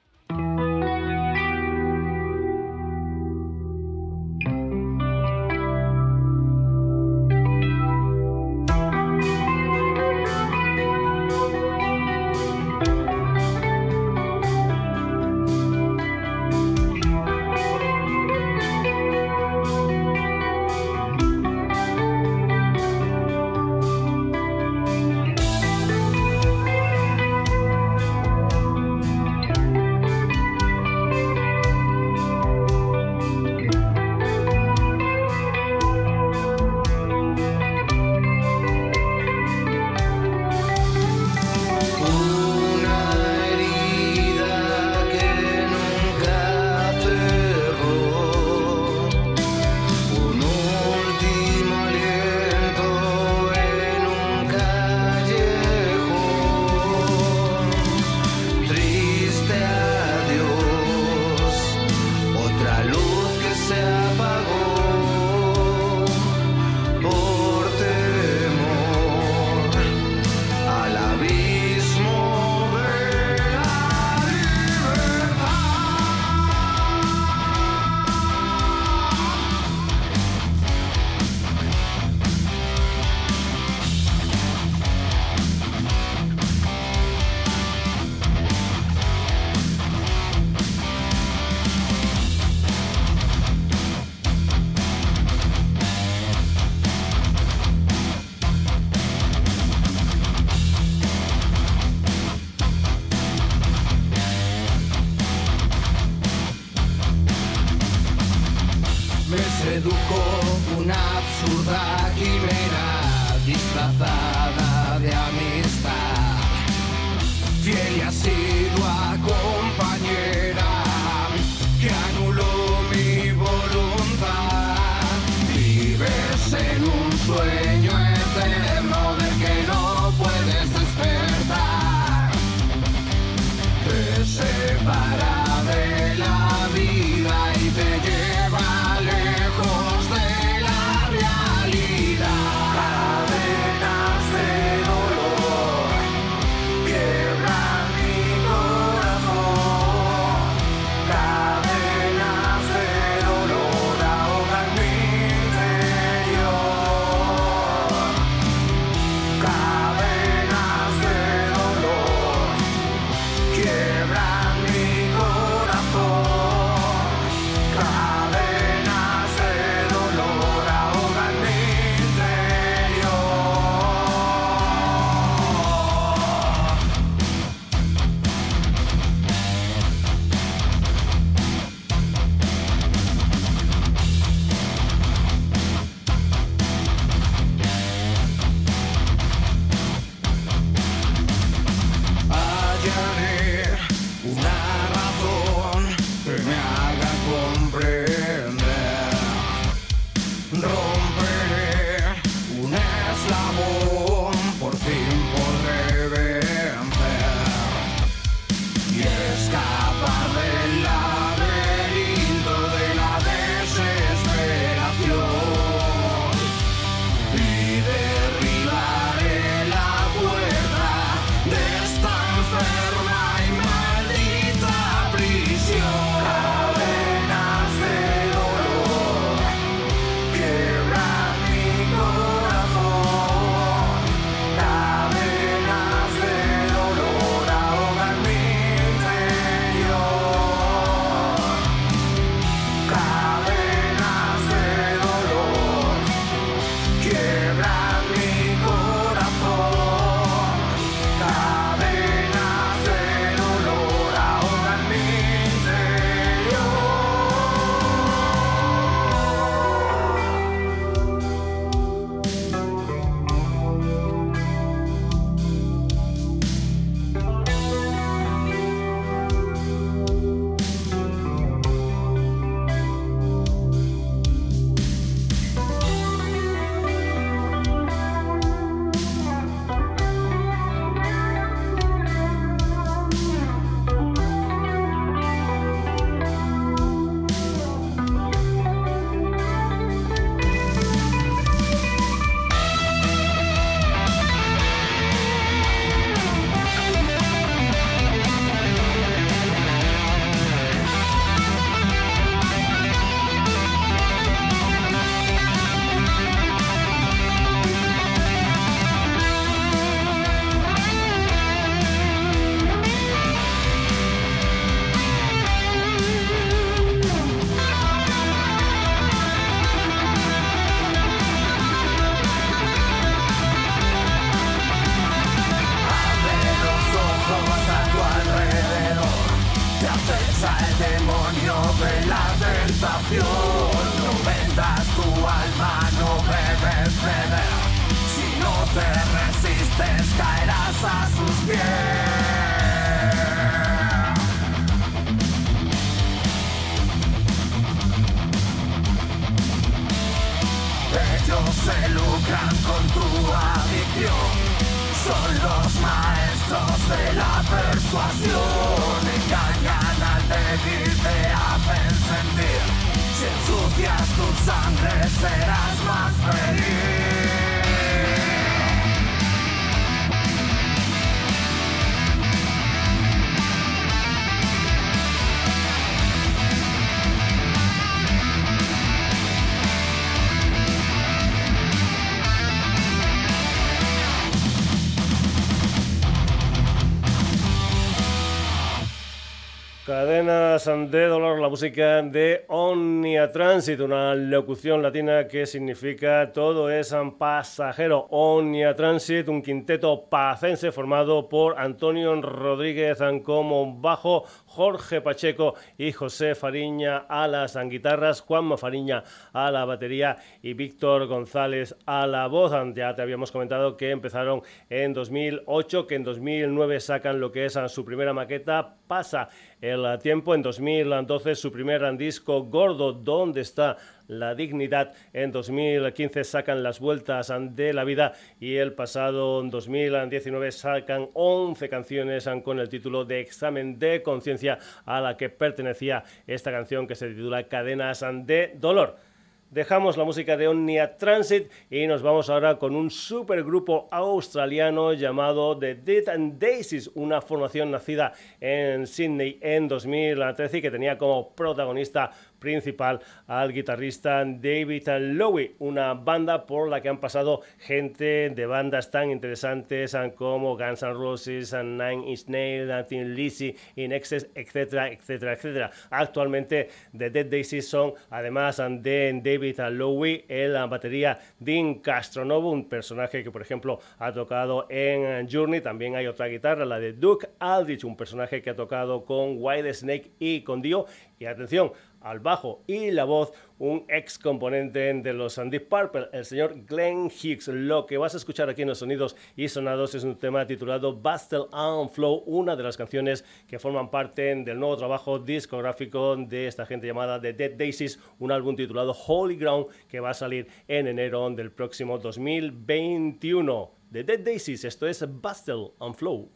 De 390.92 391.08
dolor, 391.08 391.40
la 391.40 391.50
música 391.50 392.02
de 392.02 392.46
Omnia 392.48 393.32
Transit, 393.32 393.80
una 393.80 394.16
locución 394.16 394.82
latina 394.82 395.28
que 395.28 395.46
significa 395.46 396.32
todo 396.32 396.70
es 396.70 396.96
pasajero. 397.18 398.08
Omnia 398.10 398.76
Transit, 398.76 399.28
un 399.28 399.42
quinteto 399.42 400.10
pacense 400.10 400.72
formado 400.72 401.28
por 401.28 401.60
Antonio 401.60 402.22
Rodríguez 402.22 403.00
como 403.24 403.80
bajo, 403.80 404.24
Jorge 404.46 405.02
Pacheco 405.02 405.56
y 405.78 405.92
José 405.92 406.36
Fariña 406.36 407.06
a 407.10 407.28
las 407.28 407.58
guitarras, 407.58 408.22
Juanma 408.22 408.58
Fariña 408.58 409.04
a 409.34 409.52
la 409.52 409.66
batería 409.66 410.18
y 410.42 410.54
Víctor 410.54 411.08
González 411.08 411.76
a 411.86 412.08
la 412.08 412.28
voz. 412.28 412.54
Ya 412.76 412.96
te 412.96 413.02
habíamos 413.02 413.32
comentado 413.32 413.76
que 413.76 413.92
empezaron 413.92 414.42
en 414.70 414.94
2008, 414.94 415.88
que 415.88 415.96
en 415.96 416.04
2009 416.04 416.80
sacan 416.80 417.20
lo 417.20 417.32
que 417.32 417.46
es 417.46 417.58
su 417.68 417.84
primera 417.84 418.14
maqueta, 418.14 418.76
Pasa 418.88 419.28
el 419.62 420.00
tiempo. 420.00 420.36
En 420.36 420.42
2012 420.42 421.36
su 421.36 421.52
primer 421.52 421.98
disco 421.98 422.44
gordo, 422.44 422.94
¿Dónde 422.94 423.42
está 423.42 423.78
la 424.08 424.36
dignidad? 424.36 424.94
En 425.14 425.32
2015 425.32 426.24
sacan 426.24 426.64
Las 426.64 426.80
vueltas 426.80 427.34
de 427.52 427.74
la 427.74 427.84
vida 427.84 428.14
y 428.40 428.56
el 428.56 428.74
pasado 428.74 429.42
2019 429.44 430.52
sacan 430.52 431.10
11 431.14 431.70
canciones 431.70 432.30
con 432.44 432.60
el 432.60 432.70
título 432.70 433.06
de 433.06 433.20
Examen 433.20 433.80
de 433.80 434.04
conciencia 434.04 434.60
a 434.86 435.02
la 435.02 435.18
que 435.18 435.30
pertenecía 435.30 436.04
esta 436.26 436.52
canción 436.52 436.88
que 436.88 436.96
se 436.96 437.10
titula 437.10 437.48
Cadenas 437.48 438.06
de 438.26 438.54
dolor. 438.58 439.07
Dejamos 439.50 439.96
la 439.96 440.04
música 440.04 440.36
de 440.36 440.50
Omnia 440.50 440.98
Transit 440.98 441.50
y 441.70 441.88
nos 441.88 442.02
vamos 442.02 442.30
ahora 442.30 442.60
con 442.60 442.76
un 442.76 442.92
supergrupo 442.92 443.88
australiano 443.92 444.92
llamado 444.92 445.58
The 445.58 445.76
Dead 445.76 446.10
and 446.10 446.38
Daisies, 446.38 446.92
una 446.96 447.22
formación 447.22 447.72
nacida 447.72 448.12
en 448.42 448.86
Sydney 448.86 449.40
en 449.42 449.70
2013 449.70 450.58
y 450.58 450.62
que 450.62 450.70
tenía 450.70 450.98
como 450.98 451.30
protagonista 451.34 452.12
principal 452.40 453.02
al 453.28 453.54
guitarrista 453.54 454.24
David 454.26 454.88
Lowe, 454.88 455.56
una 455.60 455.94
banda 455.94 456.46
por 456.46 456.70
la 456.70 456.82
que 456.82 456.90
han 456.90 457.00
pasado 457.00 457.42
gente 457.60 458.30
de 458.30 458.46
bandas 458.46 458.92
tan 458.92 459.12
interesantes 459.12 459.96
como 460.16 460.58
Guns 460.58 460.84
N' 460.84 460.94
Roses, 460.94 461.54
Nine 461.54 462.10
Inch 462.10 462.28
Nails, 462.28 462.88
Tin 462.88 463.16
Lizzy, 463.16 463.56
In 463.76 463.92
Excess, 463.92 464.30
etcétera, 464.36 464.92
etcétera, 464.92 465.34
etcétera. 465.34 465.72
Actualmente 465.90 466.70
The 466.98 467.10
Dead 467.10 467.26
Daisies 467.26 467.68
son, 467.68 467.94
además 468.10 468.58
de 468.58 469.20
David 469.24 469.60
Lowe, 469.72 470.26
en 470.28 470.54
la 470.54 470.66
batería 470.66 471.20
Dean 471.40 471.76
Castronovo, 471.76 472.52
un 472.52 472.70
personaje 472.70 473.24
que 473.24 473.32
por 473.32 473.42
ejemplo 473.42 473.80
ha 474.00 474.12
tocado 474.12 474.68
en 474.70 475.28
Journey, 475.30 475.62
también 475.62 475.96
hay 475.96 476.08
otra 476.08 476.28
guitarra, 476.28 476.66
la 476.66 476.80
de 476.80 476.94
Duke 476.94 477.30
Aldrich, 477.40 477.84
un 477.84 477.98
personaje 477.98 478.42
que 478.42 478.50
ha 478.50 478.56
tocado 478.56 479.06
con 479.06 479.36
White 479.38 479.74
Snake 479.74 480.12
y 480.20 480.42
con 480.42 480.62
Dio, 480.62 480.86
y 481.20 481.26
atención, 481.26 481.72
al 482.02 482.20
bajo 482.20 482.64
y 482.68 482.92
la 482.92 483.06
voz 483.06 483.34
un 483.60 483.86
ex 483.88 484.20
componente 484.20 484.94
de 484.94 485.14
los 485.14 485.36
Deep 485.36 485.68
Purple, 485.68 486.10
el 486.14 486.26
señor 486.26 486.66
Glenn 486.66 487.06
Hughes. 487.06 487.48
Lo 487.48 487.86
que 487.86 487.98
vas 487.98 488.14
a 488.14 488.18
escuchar 488.18 488.50
aquí 488.50 488.62
en 488.62 488.68
los 488.68 488.80
sonidos 488.80 489.16
y 489.36 489.48
sonados 489.48 489.96
es 489.96 490.04
un 490.04 490.16
tema 490.18 490.46
titulado 490.46 490.96
Bastel 490.96 491.46
and 491.52 491.90
Flow, 491.90 492.24
una 492.26 492.56
de 492.56 492.64
las 492.64 492.78
canciones 492.78 493.26
que 493.48 493.60
forman 493.60 493.90
parte 493.90 494.36
del 494.36 494.60
nuevo 494.60 494.78
trabajo 494.78 495.20
discográfico 495.20 496.16
de 496.16 496.48
esta 496.48 496.66
gente 496.66 496.88
llamada 496.88 497.20
The 497.20 497.34
Dead 497.34 497.52
Daisies, 497.54 498.00
un 498.20 498.32
álbum 498.32 498.56
titulado 498.56 498.94
Holy 498.94 499.36
Ground 499.36 499.68
que 499.88 500.00
va 500.00 500.12
a 500.12 500.14
salir 500.14 500.48
en 500.68 500.88
enero 500.88 501.30
del 501.32 501.52
próximo 501.52 501.98
2021. 501.98 503.72
The 503.92 504.04
Dead 504.04 504.20
Daisies, 504.20 504.66
esto 504.66 504.88
es 504.88 505.04
Bastel 505.22 505.72
and 505.80 505.96
Flow. 505.96 506.30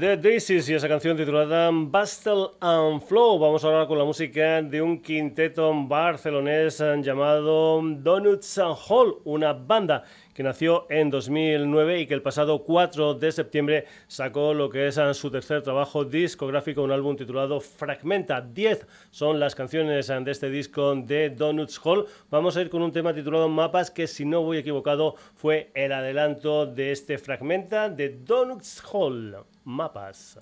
The 0.00 0.16
Dead 0.16 0.42
y 0.68 0.74
esa 0.74 0.88
canción 0.88 1.16
titulada 1.16 1.70
Bustle 1.70 2.48
and 2.58 3.00
Flow. 3.00 3.38
Vamos 3.38 3.62
ahora 3.62 3.86
con 3.86 3.96
la 3.96 4.04
música 4.04 4.60
de 4.60 4.82
un 4.82 5.00
quinteto 5.00 5.72
barcelonés 5.86 6.82
llamado 7.00 7.80
Donuts 7.80 8.58
and 8.58 8.76
Hall, 8.88 9.18
una 9.24 9.52
banda 9.52 10.02
que 10.34 10.42
nació 10.42 10.86
en 10.90 11.10
2009 11.10 12.00
y 12.00 12.06
que 12.06 12.14
el 12.14 12.22
pasado 12.22 12.64
4 12.64 13.14
de 13.14 13.32
septiembre 13.32 13.86
sacó 14.08 14.52
lo 14.52 14.68
que 14.68 14.88
es 14.88 15.00
su 15.12 15.30
tercer 15.30 15.62
trabajo 15.62 16.04
discográfico, 16.04 16.82
un 16.82 16.90
álbum 16.90 17.16
titulado 17.16 17.60
Fragmenta. 17.60 18.40
10 18.40 18.86
son 19.10 19.40
las 19.40 19.54
canciones 19.54 20.08
de 20.08 20.30
este 20.30 20.50
disco 20.50 20.94
de 20.96 21.30
Donuts 21.30 21.80
Hall. 21.84 22.06
Vamos 22.30 22.56
a 22.56 22.62
ir 22.62 22.70
con 22.70 22.82
un 22.82 22.92
tema 22.92 23.14
titulado 23.14 23.48
Mapas, 23.48 23.90
que 23.90 24.06
si 24.06 24.24
no 24.24 24.42
voy 24.42 24.58
equivocado 24.58 25.14
fue 25.34 25.70
el 25.74 25.92
adelanto 25.92 26.66
de 26.66 26.92
este 26.92 27.18
Fragmenta 27.18 27.88
de 27.88 28.08
Donuts 28.08 28.82
Hall. 28.92 29.36
Mapas. 29.64 30.38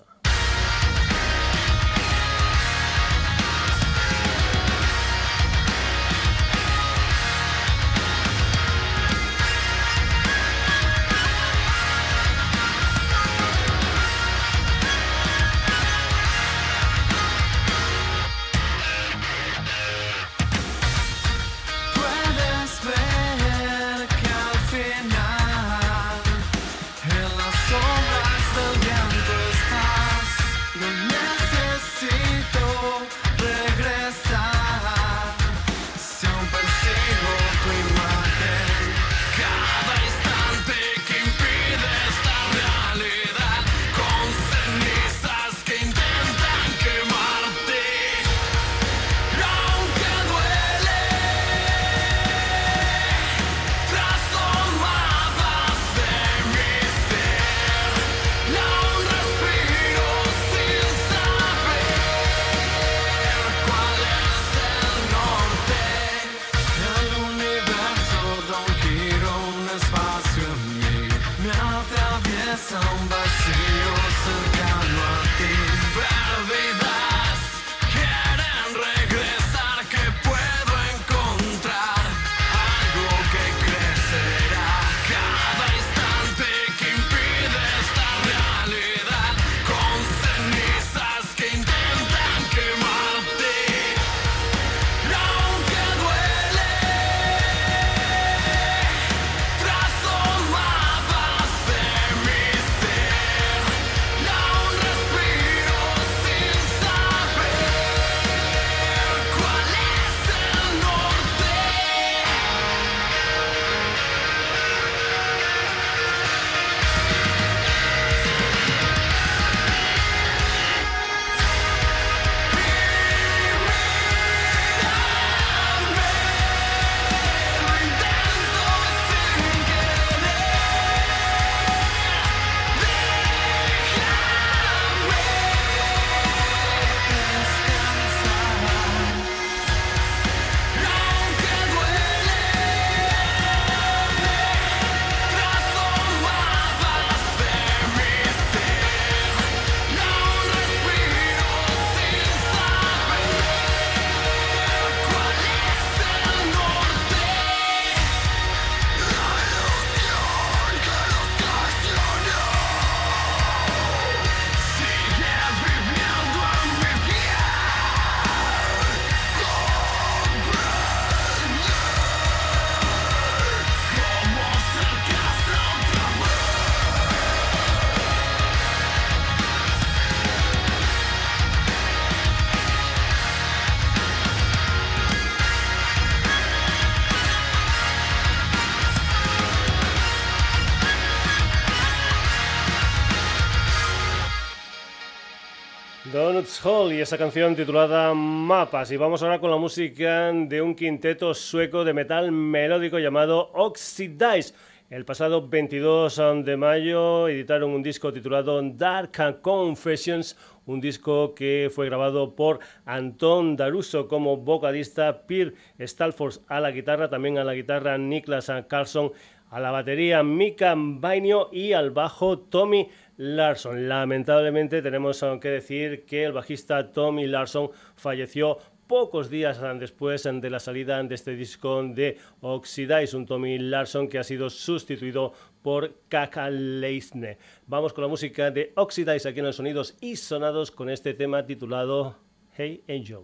Hall 196.63 196.93
y 196.93 197.01
esa 197.01 197.17
canción 197.17 197.55
titulada 197.55 198.13
Mapas. 198.13 198.91
Y 198.91 198.97
vamos 198.97 199.21
ahora 199.21 199.39
con 199.39 199.51
la 199.51 199.57
música 199.57 200.31
de 200.31 200.61
un 200.61 200.75
quinteto 200.75 201.33
sueco 201.33 201.83
de 201.83 201.93
metal 201.93 202.31
melódico 202.31 202.99
llamado 202.99 203.51
Oxidize. 203.53 204.53
El 204.89 205.03
pasado 205.03 205.47
22 205.47 206.21
de 206.45 206.55
mayo 206.55 207.27
editaron 207.27 207.71
un 207.71 207.83
disco 207.83 208.13
titulado 208.13 208.61
Dark 208.61 209.41
Confessions, 209.41 210.37
un 210.65 210.79
disco 210.79 211.33
que 211.33 211.69
fue 211.73 211.87
grabado 211.87 212.33
por 212.35 212.59
Anton 212.85 213.57
Daruso 213.57 214.07
como 214.07 214.37
vocalista, 214.37 215.25
Pierre 215.27 215.55
Stalfors 215.81 216.41
a 216.47 216.61
la 216.61 216.71
guitarra, 216.71 217.09
también 217.09 217.37
a 217.39 217.43
la 217.43 217.55
guitarra 217.55 217.97
Niklas 217.97 218.51
Carlson, 218.69 219.11
a 219.49 219.59
la 219.59 219.71
batería 219.71 220.23
Mika 220.23 220.73
Bainio 220.75 221.49
y 221.51 221.73
al 221.73 221.91
bajo 221.91 222.39
Tommy 222.39 222.89
Larson. 223.17 223.87
Lamentablemente 223.87 224.81
tenemos 224.81 225.23
que 225.41 225.49
decir 225.49 226.05
que 226.05 226.25
el 226.25 226.31
bajista 226.31 226.91
Tommy 226.91 227.27
Larson 227.27 227.69
falleció 227.95 228.57
pocos 228.87 229.29
días 229.29 229.59
después 229.79 230.23
de 230.23 230.49
la 230.49 230.59
salida 230.59 231.01
de 231.01 231.15
este 231.15 231.35
disco 231.35 231.83
de 231.83 232.17
Oxidize, 232.41 233.15
un 233.15 233.25
Tommy 233.25 233.57
Larson 233.57 234.07
que 234.07 234.19
ha 234.19 234.23
sido 234.23 234.49
sustituido 234.49 235.33
por 235.61 235.95
Kaka 236.09 236.49
Leisne. 236.49 237.37
Vamos 237.67 237.93
con 237.93 238.03
la 238.03 238.07
música 238.07 238.51
de 238.51 238.73
Oxidize 238.75 239.27
aquí 239.27 239.39
en 239.39 239.45
los 239.45 239.55
sonidos 239.55 239.95
y 240.01 240.15
sonados 240.15 240.71
con 240.71 240.89
este 240.89 241.13
tema 241.13 241.45
titulado 241.45 242.17
Hey 242.55 242.83
Angel. 242.89 243.23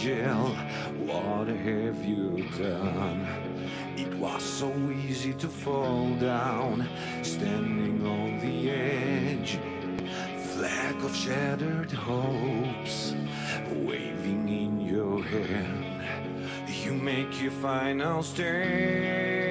Angel, 0.00 0.36
what 1.06 1.48
have 1.48 2.06
you 2.06 2.44
done? 2.58 3.39
Was 4.20 4.42
so 4.42 4.70
easy 4.90 5.32
to 5.32 5.48
fall 5.48 6.14
down, 6.16 6.86
standing 7.22 8.06
on 8.06 8.38
the 8.40 8.70
edge. 8.70 9.58
Flag 10.52 10.96
of 11.02 11.16
shattered 11.16 11.90
hopes, 11.90 13.14
waving 13.72 14.46
in 14.46 14.78
your 14.82 15.22
hand. 15.22 16.46
You 16.84 16.92
make 16.92 17.40
your 17.40 17.52
final 17.52 18.22
stand. 18.22 19.49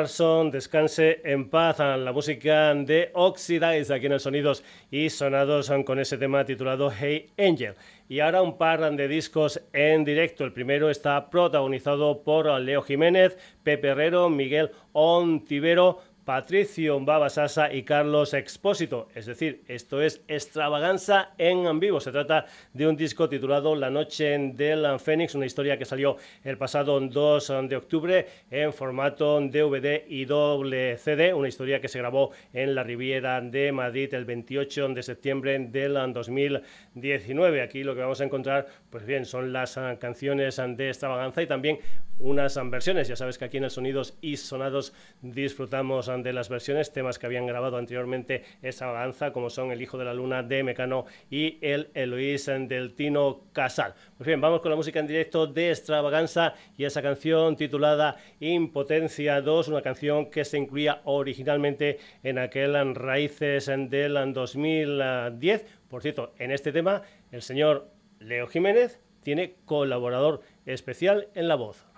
Descanse 0.00 1.20
en 1.24 1.50
paz. 1.50 1.78
La 1.78 2.10
música 2.10 2.74
de 2.74 3.10
Oxidize 3.12 3.92
aquí 3.92 4.06
en 4.06 4.12
el 4.12 4.20
Sonidos 4.20 4.64
y 4.90 5.10
Sonados 5.10 5.70
con 5.84 6.00
ese 6.00 6.16
tema 6.16 6.42
titulado 6.46 6.90
Hey 6.90 7.26
Angel. 7.36 7.74
Y 8.08 8.20
ahora 8.20 8.40
un 8.40 8.56
par 8.56 8.80
de 8.96 9.08
discos 9.08 9.60
en 9.74 10.06
directo. 10.06 10.44
El 10.44 10.54
primero 10.54 10.88
está 10.88 11.28
protagonizado 11.28 12.22
por 12.22 12.46
Leo 12.60 12.80
Jiménez, 12.80 13.36
Pepe 13.62 13.88
Herrero, 13.88 14.30
Miguel 14.30 14.70
Ontivero, 14.92 16.00
Patricio 16.30 17.00
Babasasa 17.00 17.74
y 17.74 17.82
Carlos 17.82 18.34
Expósito. 18.34 19.08
Es 19.16 19.26
decir, 19.26 19.64
esto 19.66 20.00
es 20.00 20.22
extravaganza 20.28 21.30
en 21.38 21.80
vivo. 21.80 21.98
Se 21.98 22.12
trata 22.12 22.46
de 22.72 22.86
un 22.86 22.96
disco 22.96 23.28
titulado 23.28 23.74
La 23.74 23.90
Noche 23.90 24.38
del 24.38 24.86
Fénix, 25.00 25.34
una 25.34 25.46
historia 25.46 25.76
que 25.76 25.84
salió 25.84 26.18
el 26.44 26.56
pasado 26.56 27.00
2 27.00 27.52
de 27.68 27.74
octubre 27.74 28.28
en 28.48 28.72
formato 28.72 29.40
DVD 29.40 30.04
y 30.06 30.24
doble 30.24 30.98
CD, 30.98 31.34
una 31.34 31.48
historia 31.48 31.80
que 31.80 31.88
se 31.88 31.98
grabó 31.98 32.30
en 32.52 32.76
la 32.76 32.84
Riviera 32.84 33.40
de 33.40 33.72
Madrid 33.72 34.14
el 34.14 34.24
28 34.24 34.90
de 34.90 35.02
septiembre 35.02 35.58
del 35.58 35.94
2019. 36.12 37.60
Aquí 37.60 37.82
lo 37.82 37.96
que 37.96 38.02
vamos 38.02 38.20
a 38.20 38.24
encontrar, 38.24 38.68
pues 38.88 39.04
bien, 39.04 39.24
son 39.24 39.52
las 39.52 39.76
canciones 39.98 40.62
de 40.64 40.90
extravaganza 40.90 41.42
y 41.42 41.48
también 41.48 41.80
unas 42.20 42.58
versiones. 42.70 43.08
Ya 43.08 43.16
sabes 43.16 43.38
que 43.38 43.46
aquí 43.46 43.56
en 43.56 43.64
el 43.64 43.70
Sonidos 43.70 44.16
y 44.20 44.36
Sonados 44.36 44.92
disfrutamos 45.22 46.10
de 46.22 46.32
las 46.32 46.48
versiones, 46.48 46.92
temas 46.92 47.18
que 47.18 47.26
habían 47.26 47.46
grabado 47.46 47.76
anteriormente 47.76 48.44
extravaganza, 48.62 49.32
como 49.32 49.50
son 49.50 49.72
El 49.72 49.82
Hijo 49.82 49.98
de 49.98 50.04
la 50.04 50.14
Luna 50.14 50.42
de 50.42 50.62
Mecano 50.62 51.06
y 51.30 51.58
El 51.60 51.90
Eloís 51.94 52.46
del 52.46 52.94
Tino 52.94 53.44
Casal. 53.52 53.94
Pues 54.16 54.26
bien, 54.26 54.40
vamos 54.40 54.60
con 54.60 54.70
la 54.70 54.76
música 54.76 55.00
en 55.00 55.06
directo 55.06 55.46
de 55.46 55.70
extravaganza 55.70 56.54
y 56.76 56.84
esa 56.84 57.02
canción 57.02 57.56
titulada 57.56 58.16
Impotencia 58.38 59.40
2, 59.40 59.68
una 59.68 59.82
canción 59.82 60.30
que 60.30 60.44
se 60.44 60.58
incluía 60.58 61.00
originalmente 61.04 61.98
en 62.22 62.38
aquel 62.38 62.94
Raíces 62.94 63.66
del 63.66 64.32
2010. 64.32 65.66
Por 65.88 66.02
cierto, 66.02 66.34
en 66.38 66.50
este 66.50 66.72
tema, 66.72 67.02
el 67.32 67.42
señor 67.42 67.88
Leo 68.20 68.46
Jiménez 68.46 69.00
tiene 69.22 69.56
colaborador 69.64 70.42
especial 70.66 71.28
en 71.34 71.48
la 71.48 71.56
voz. 71.56 71.89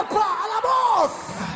Opa, 0.00 0.24
alamos! 0.44 1.49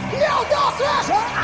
Dos, 0.00 0.80
y 0.80 1.10
un, 1.10 1.43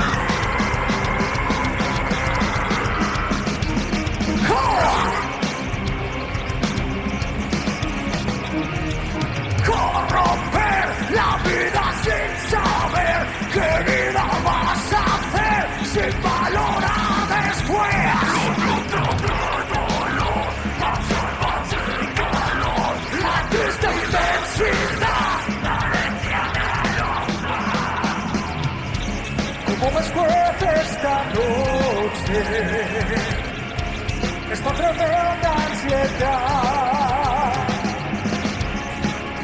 esta 34.61 34.73
tremenda 34.75 35.55
ansiedad. 35.69 37.53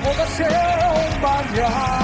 No 0.03 0.11
deseo 0.15 0.95
un 1.09 1.21
mañana 1.23 1.96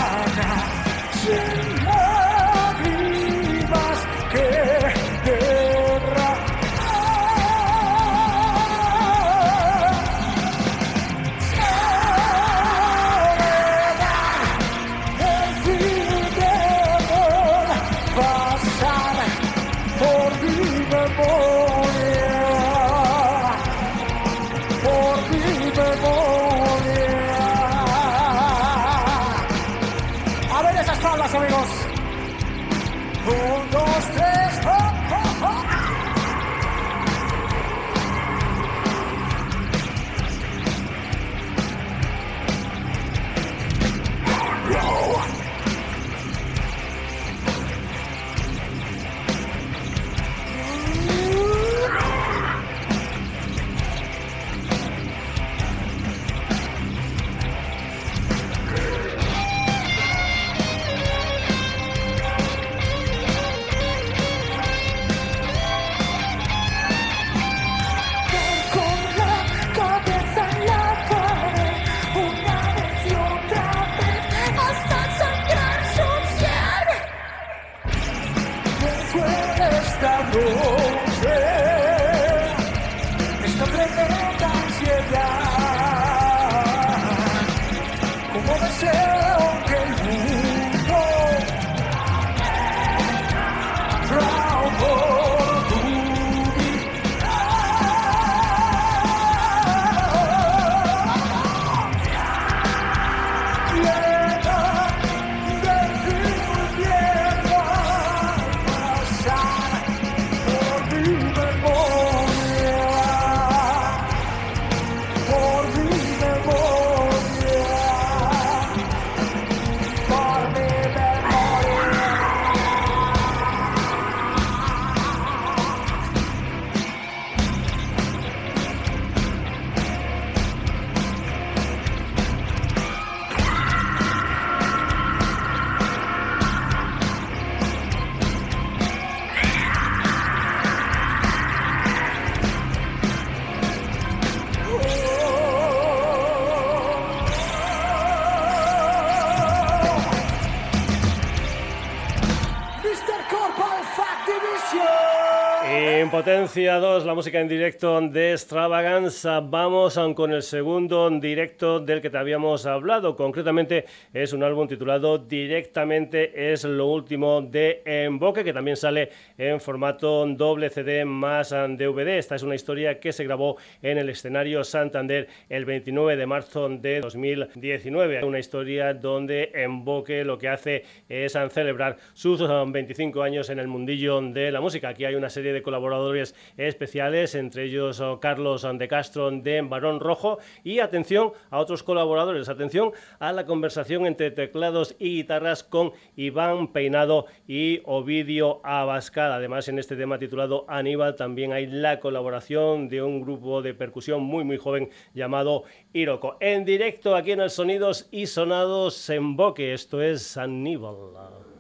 Division. 156.54 156.62
Impotencia 156.62 156.80
2, 156.80 157.06
la 157.06 157.14
música 157.14 157.40
en 157.40 157.48
directo 157.48 157.98
de 158.02 158.32
Extravaganza. 158.32 159.40
Vamos 159.40 159.98
con 160.14 160.32
el 160.32 160.42
segundo 160.42 161.08
directo 161.08 161.80
del 161.80 162.02
que 162.02 162.10
te 162.10 162.18
habíamos 162.18 162.66
hablado. 162.66 163.16
Concretamente 163.16 163.86
es 164.12 164.34
un 164.34 164.42
álbum 164.42 164.68
titulado 164.68 165.16
Directamente 165.16 166.52
es 166.52 166.64
lo 166.64 166.88
último 166.88 167.40
de 167.40 167.80
Emboque, 167.86 168.44
que 168.44 168.52
también 168.52 168.76
sale 168.76 169.08
en 169.38 169.60
formato 169.60 170.26
doble 170.26 170.68
CD 170.68 171.06
más 171.06 171.50
DVD. 171.50 172.18
Esta 172.18 172.34
es 172.34 172.42
una 172.42 172.54
historia 172.54 173.00
que 173.00 173.12
se 173.12 173.24
grabó 173.24 173.56
en 173.80 173.96
el 173.96 174.10
escenario 174.10 174.62
Santander 174.62 175.28
el 175.48 175.64
29 175.64 176.16
de 176.16 176.26
marzo 176.26 176.68
de 176.68 177.00
2019. 177.00 178.24
Una 178.24 178.38
historia 178.38 178.92
donde 178.92 179.50
Emboque 179.54 180.22
lo 180.22 180.36
que 180.36 180.48
hace 180.48 180.84
es 181.08 181.32
celebrar 181.50 181.96
sus 182.12 182.42
um, 182.42 182.70
25 182.70 183.22
años 183.22 183.48
en 183.48 183.58
el 183.58 183.68
mundillo 183.68 184.20
de 184.20 184.52
la 184.52 184.60
música. 184.60 184.90
Aquí 184.90 185.06
hay 185.06 185.14
una 185.14 185.30
serie 185.30 185.54
de 185.54 185.62
colaboradores 185.62 186.34
especiales, 186.56 187.34
entre 187.34 187.64
ellos 187.64 188.00
oh, 188.00 188.20
Carlos 188.20 188.66
de 188.74 188.88
Castro 188.88 189.30
de 189.30 189.62
Barón 189.62 190.00
Rojo 190.00 190.38
y 190.64 190.78
atención 190.80 191.32
a 191.50 191.58
otros 191.58 191.82
colaboradores, 191.82 192.48
atención 192.48 192.92
a 193.18 193.32
la 193.32 193.46
conversación 193.46 194.06
entre 194.06 194.30
teclados 194.30 194.94
y 194.98 195.16
guitarras 195.16 195.62
con 195.62 195.92
Iván 196.16 196.72
Peinado 196.72 197.26
y 197.46 197.80
Ovidio 197.84 198.60
Abascal. 198.64 199.32
Además, 199.32 199.68
en 199.68 199.78
este 199.78 199.96
tema 199.96 200.18
titulado 200.18 200.64
Aníbal 200.68 201.16
también 201.16 201.52
hay 201.52 201.66
la 201.66 202.00
colaboración 202.00 202.88
de 202.88 203.02
un 203.02 203.22
grupo 203.22 203.62
de 203.62 203.74
percusión 203.74 204.22
muy 204.22 204.44
muy 204.44 204.56
joven 204.56 204.90
llamado 205.14 205.64
Iroko. 205.92 206.36
En 206.40 206.64
directo 206.64 207.14
aquí 207.16 207.32
en 207.32 207.40
el 207.40 207.50
Sonidos 207.50 208.08
y 208.10 208.26
Sonados 208.26 209.10
en 209.10 209.36
Boque, 209.36 209.72
esto 209.72 210.02
es 210.02 210.36
Aníbal. 210.36 211.51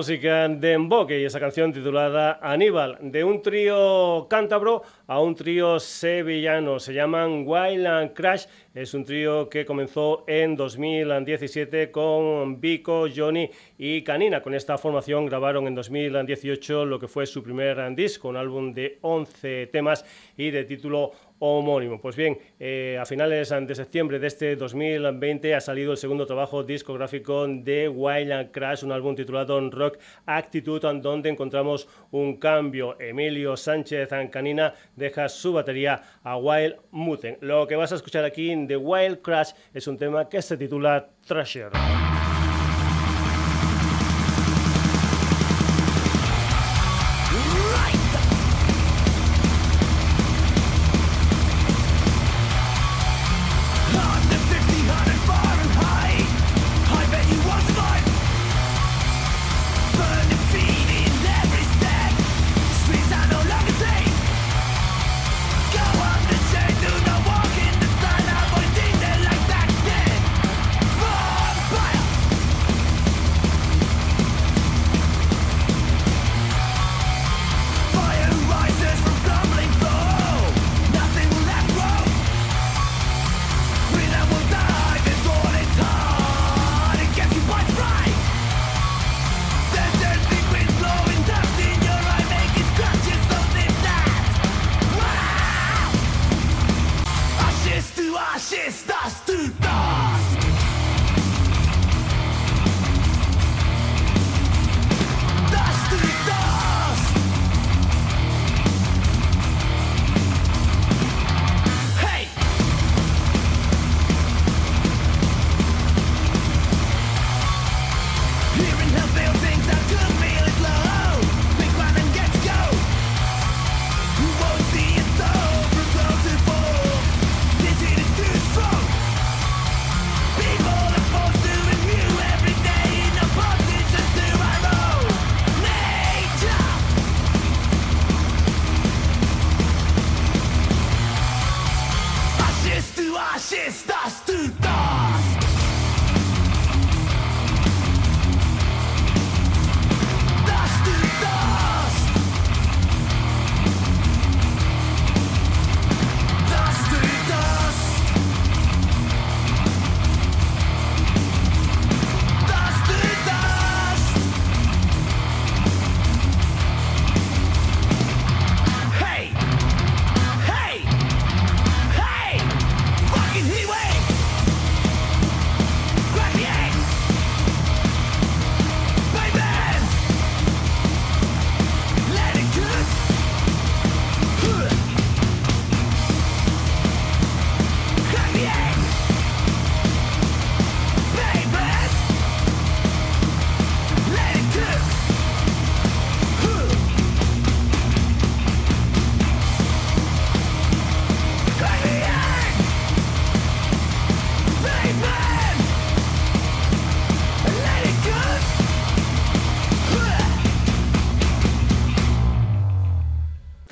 Música 0.00 0.48
de 0.48 0.72
Emboque 0.72 1.20
y 1.20 1.26
esa 1.26 1.38
canción 1.38 1.74
titulada 1.74 2.38
Aníbal, 2.40 2.96
de 3.02 3.22
un 3.22 3.42
trío 3.42 4.26
cántabro 4.30 4.82
a 5.06 5.20
un 5.20 5.34
trío 5.34 5.78
sevillano. 5.78 6.80
Se 6.80 6.94
llaman 6.94 7.44
Wild 7.46 7.86
and 7.86 8.14
Crash. 8.14 8.46
Es 8.74 8.94
un 8.94 9.04
trío 9.04 9.50
que 9.50 9.66
comenzó 9.66 10.24
en 10.26 10.56
2017 10.56 11.90
con 11.90 12.62
Vico, 12.62 13.08
Johnny 13.14 13.50
y 13.76 14.00
Canina. 14.02 14.40
Con 14.40 14.54
esta 14.54 14.78
formación 14.78 15.26
grabaron 15.26 15.66
en 15.66 15.74
2018 15.74 16.86
lo 16.86 16.98
que 16.98 17.06
fue 17.06 17.26
su 17.26 17.42
primer 17.42 17.94
disco, 17.94 18.28
un 18.28 18.38
álbum 18.38 18.72
de 18.72 18.96
11 19.02 19.66
temas 19.66 20.06
y 20.34 20.50
de 20.50 20.64
título 20.64 21.12
homónimo. 21.40 22.00
Pues 22.00 22.14
bien, 22.14 22.38
eh, 22.60 22.98
a 23.00 23.04
finales 23.04 23.48
de 23.48 23.74
septiembre 23.74 24.18
de 24.18 24.28
este 24.28 24.54
2020 24.54 25.54
ha 25.54 25.60
salido 25.60 25.92
el 25.92 25.98
segundo 25.98 26.26
trabajo 26.26 26.62
discográfico 26.62 27.46
de 27.48 27.88
Wild 27.88 28.32
and 28.32 28.50
Crash, 28.52 28.84
un 28.84 28.92
álbum 28.92 29.16
titulado 29.16 29.58
Rock 29.70 29.98
Attitude, 30.26 31.00
donde 31.00 31.28
encontramos 31.28 31.88
un 32.12 32.36
cambio. 32.36 32.96
Emilio 33.00 33.56
Sánchez 33.56 34.10
Canina 34.30 34.74
deja 34.94 35.28
su 35.28 35.52
batería 35.52 36.02
a 36.22 36.36
Wild 36.36 36.76
Muten. 36.90 37.38
Lo 37.40 37.66
que 37.66 37.76
vas 37.76 37.92
a 37.92 37.96
escuchar 37.96 38.24
aquí 38.24 38.54
de 38.66 38.76
Wild 38.76 39.22
Crash 39.22 39.52
es 39.74 39.86
un 39.88 39.96
tema 39.96 40.28
que 40.28 40.42
se 40.42 40.56
titula 40.56 41.08
Treasure. 41.26 41.70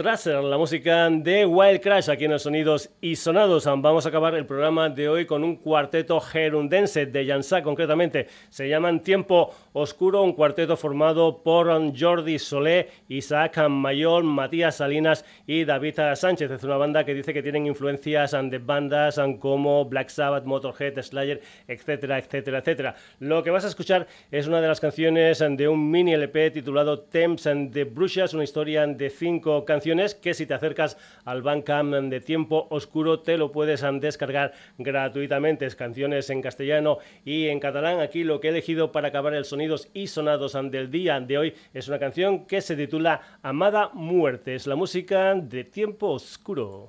Tracer, 0.08 0.42
la 0.42 0.56
música 0.56 1.10
de 1.10 1.44
Wild 1.44 1.82
Crash 1.82 2.08
aquí 2.08 2.24
en 2.24 2.30
los 2.30 2.44
sonidos 2.44 2.88
y 3.02 3.14
sonados. 3.14 3.66
Vamos 3.66 4.06
a 4.06 4.08
acabar 4.08 4.34
el 4.36 4.46
programa 4.46 4.88
de 4.88 5.06
hoy 5.06 5.26
con 5.26 5.44
un 5.44 5.56
cuarteto 5.56 6.18
gerundense 6.18 7.04
de 7.04 7.26
Jansá, 7.26 7.62
concretamente. 7.62 8.26
Se 8.48 8.66
llaman 8.70 9.00
Tiempo 9.00 9.54
Oscuro, 9.74 10.22
un 10.22 10.32
cuarteto 10.32 10.78
formado 10.78 11.42
por 11.42 11.68
Jordi 11.94 12.38
Solé, 12.38 12.88
Isaac 13.08 13.68
Mayol, 13.68 14.24
Matías 14.24 14.76
Salinas 14.76 15.26
y 15.46 15.66
David 15.66 16.00
Sánchez. 16.14 16.52
Es 16.52 16.64
una 16.64 16.78
banda 16.78 17.04
que 17.04 17.12
dice 17.12 17.34
que 17.34 17.42
tienen 17.42 17.66
influencias 17.66 18.30
de 18.32 18.58
bandas 18.60 19.20
como 19.38 19.84
Black 19.84 20.08
Sabbath, 20.08 20.46
Motorhead, 20.46 21.02
Slayer, 21.02 21.42
etcétera, 21.66 22.18
etcétera, 22.18 22.60
etcétera. 22.60 22.94
Lo 23.20 23.42
que 23.42 23.50
vas 23.50 23.66
a 23.66 23.68
escuchar 23.68 24.06
es 24.30 24.46
una 24.46 24.62
de 24.62 24.68
las 24.68 24.80
canciones 24.80 25.44
de 25.46 25.68
un 25.68 25.90
mini 25.90 26.14
LP 26.14 26.50
titulado 26.52 26.98
Temps 26.98 27.46
and 27.46 27.74
the 27.74 27.84
Brushes, 27.84 28.32
una 28.32 28.44
historia 28.44 28.86
de 28.86 29.10
cinco 29.10 29.66
canciones 29.66 29.97
que 30.14 30.34
si 30.34 30.46
te 30.46 30.54
acercas 30.54 30.96
al 31.24 31.42
Bandcamp 31.42 31.94
de 31.94 32.20
Tiempo 32.20 32.66
Oscuro 32.70 33.20
te 33.20 33.36
lo 33.36 33.50
puedes 33.52 33.84
descargar 34.00 34.52
gratuitamente. 34.78 35.66
Es 35.66 35.74
canciones 35.74 36.30
en 36.30 36.40
castellano 36.40 36.98
y 37.24 37.48
en 37.48 37.60
catalán. 37.60 38.00
Aquí 38.00 38.24
lo 38.24 38.40
que 38.40 38.48
he 38.48 38.50
elegido 38.50 38.92
para 38.92 39.08
acabar 39.08 39.34
el 39.34 39.44
sonidos 39.44 39.88
y 39.92 40.06
sonados 40.06 40.56
del 40.70 40.90
día 40.90 41.20
de 41.20 41.38
hoy 41.38 41.54
es 41.74 41.88
una 41.88 41.98
canción 41.98 42.46
que 42.46 42.60
se 42.60 42.76
titula 42.76 43.20
Amada 43.42 43.90
Muerte. 43.92 44.54
Es 44.54 44.66
la 44.66 44.76
música 44.76 45.34
de 45.34 45.64
Tiempo 45.64 46.10
Oscuro. 46.10 46.86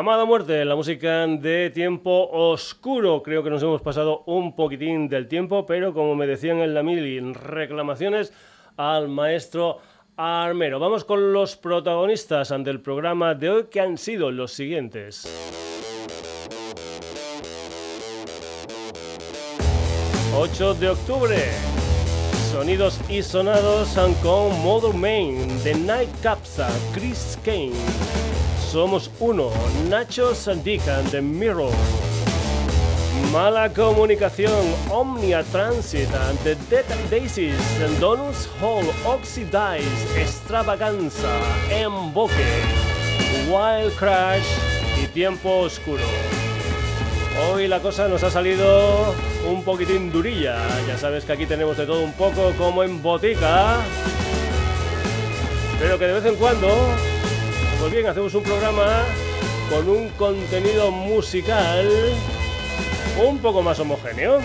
Amada 0.00 0.24
Muerte, 0.24 0.64
la 0.64 0.76
música 0.76 1.26
de 1.26 1.68
tiempo 1.68 2.30
oscuro. 2.32 3.22
Creo 3.22 3.42
que 3.42 3.50
nos 3.50 3.62
hemos 3.62 3.82
pasado 3.82 4.22
un 4.24 4.56
poquitín 4.56 5.10
del 5.10 5.28
tiempo, 5.28 5.66
pero 5.66 5.92
como 5.92 6.14
me 6.14 6.26
decían 6.26 6.60
en 6.60 6.72
la 6.72 6.82
mili, 6.82 7.20
reclamaciones 7.34 8.32
al 8.78 9.08
maestro 9.08 9.76
Armero. 10.16 10.80
Vamos 10.80 11.04
con 11.04 11.34
los 11.34 11.54
protagonistas 11.54 12.48
del 12.64 12.80
programa 12.80 13.34
de 13.34 13.50
hoy, 13.50 13.64
que 13.70 13.82
han 13.82 13.98
sido 13.98 14.30
los 14.30 14.54
siguientes. 14.54 15.28
8 20.34 20.74
de 20.76 20.88
octubre. 20.88 21.36
Sonidos 22.50 22.98
y 23.10 23.22
sonados 23.22 23.94
con 24.22 24.62
Mother 24.62 24.94
Main, 24.94 25.46
The 25.62 25.74
Night 25.74 26.08
Capsa, 26.22 26.70
Chris 26.94 27.38
Kane. 27.44 28.19
Somos 28.70 29.10
uno, 29.18 29.50
Nacho 29.88 30.32
Sandikan, 30.32 31.04
The 31.10 31.20
Mirror. 31.20 31.72
Mala 33.32 33.68
comunicación, 33.68 34.52
Omnia 34.88 35.42
Transit, 35.42 36.08
The 36.44 36.54
Dead 36.70 36.84
Daisies, 37.10 37.58
Donus 37.98 38.48
Hall, 38.60 38.84
Oxidize, 39.04 39.82
Extravaganza, 40.16 41.32
Emboque, 41.68 42.62
Wild 43.50 43.92
Crash 43.96 44.46
y 45.02 45.08
Tiempo 45.08 45.62
Oscuro. 45.62 46.04
Hoy 47.50 47.66
la 47.66 47.80
cosa 47.80 48.06
nos 48.06 48.22
ha 48.22 48.30
salido 48.30 49.16
un 49.48 49.64
poquitín 49.64 50.12
durilla. 50.12 50.58
Ya 50.86 50.96
sabes 50.96 51.24
que 51.24 51.32
aquí 51.32 51.46
tenemos 51.46 51.76
de 51.76 51.86
todo 51.86 52.04
un 52.04 52.12
poco 52.12 52.52
como 52.56 52.84
en 52.84 53.02
botica. 53.02 53.78
Pero 55.80 55.98
que 55.98 56.06
de 56.06 56.12
vez 56.12 56.24
en 56.24 56.36
cuando, 56.36 56.68
pues 57.80 57.92
bien, 57.92 58.06
hacemos 58.06 58.34
un 58.34 58.42
programa 58.42 59.04
con 59.70 59.88
un 59.88 60.10
contenido 60.10 60.90
musical 60.90 61.88
un 63.26 63.38
poco 63.38 63.62
más 63.62 63.80
homogéneo. 63.80 64.40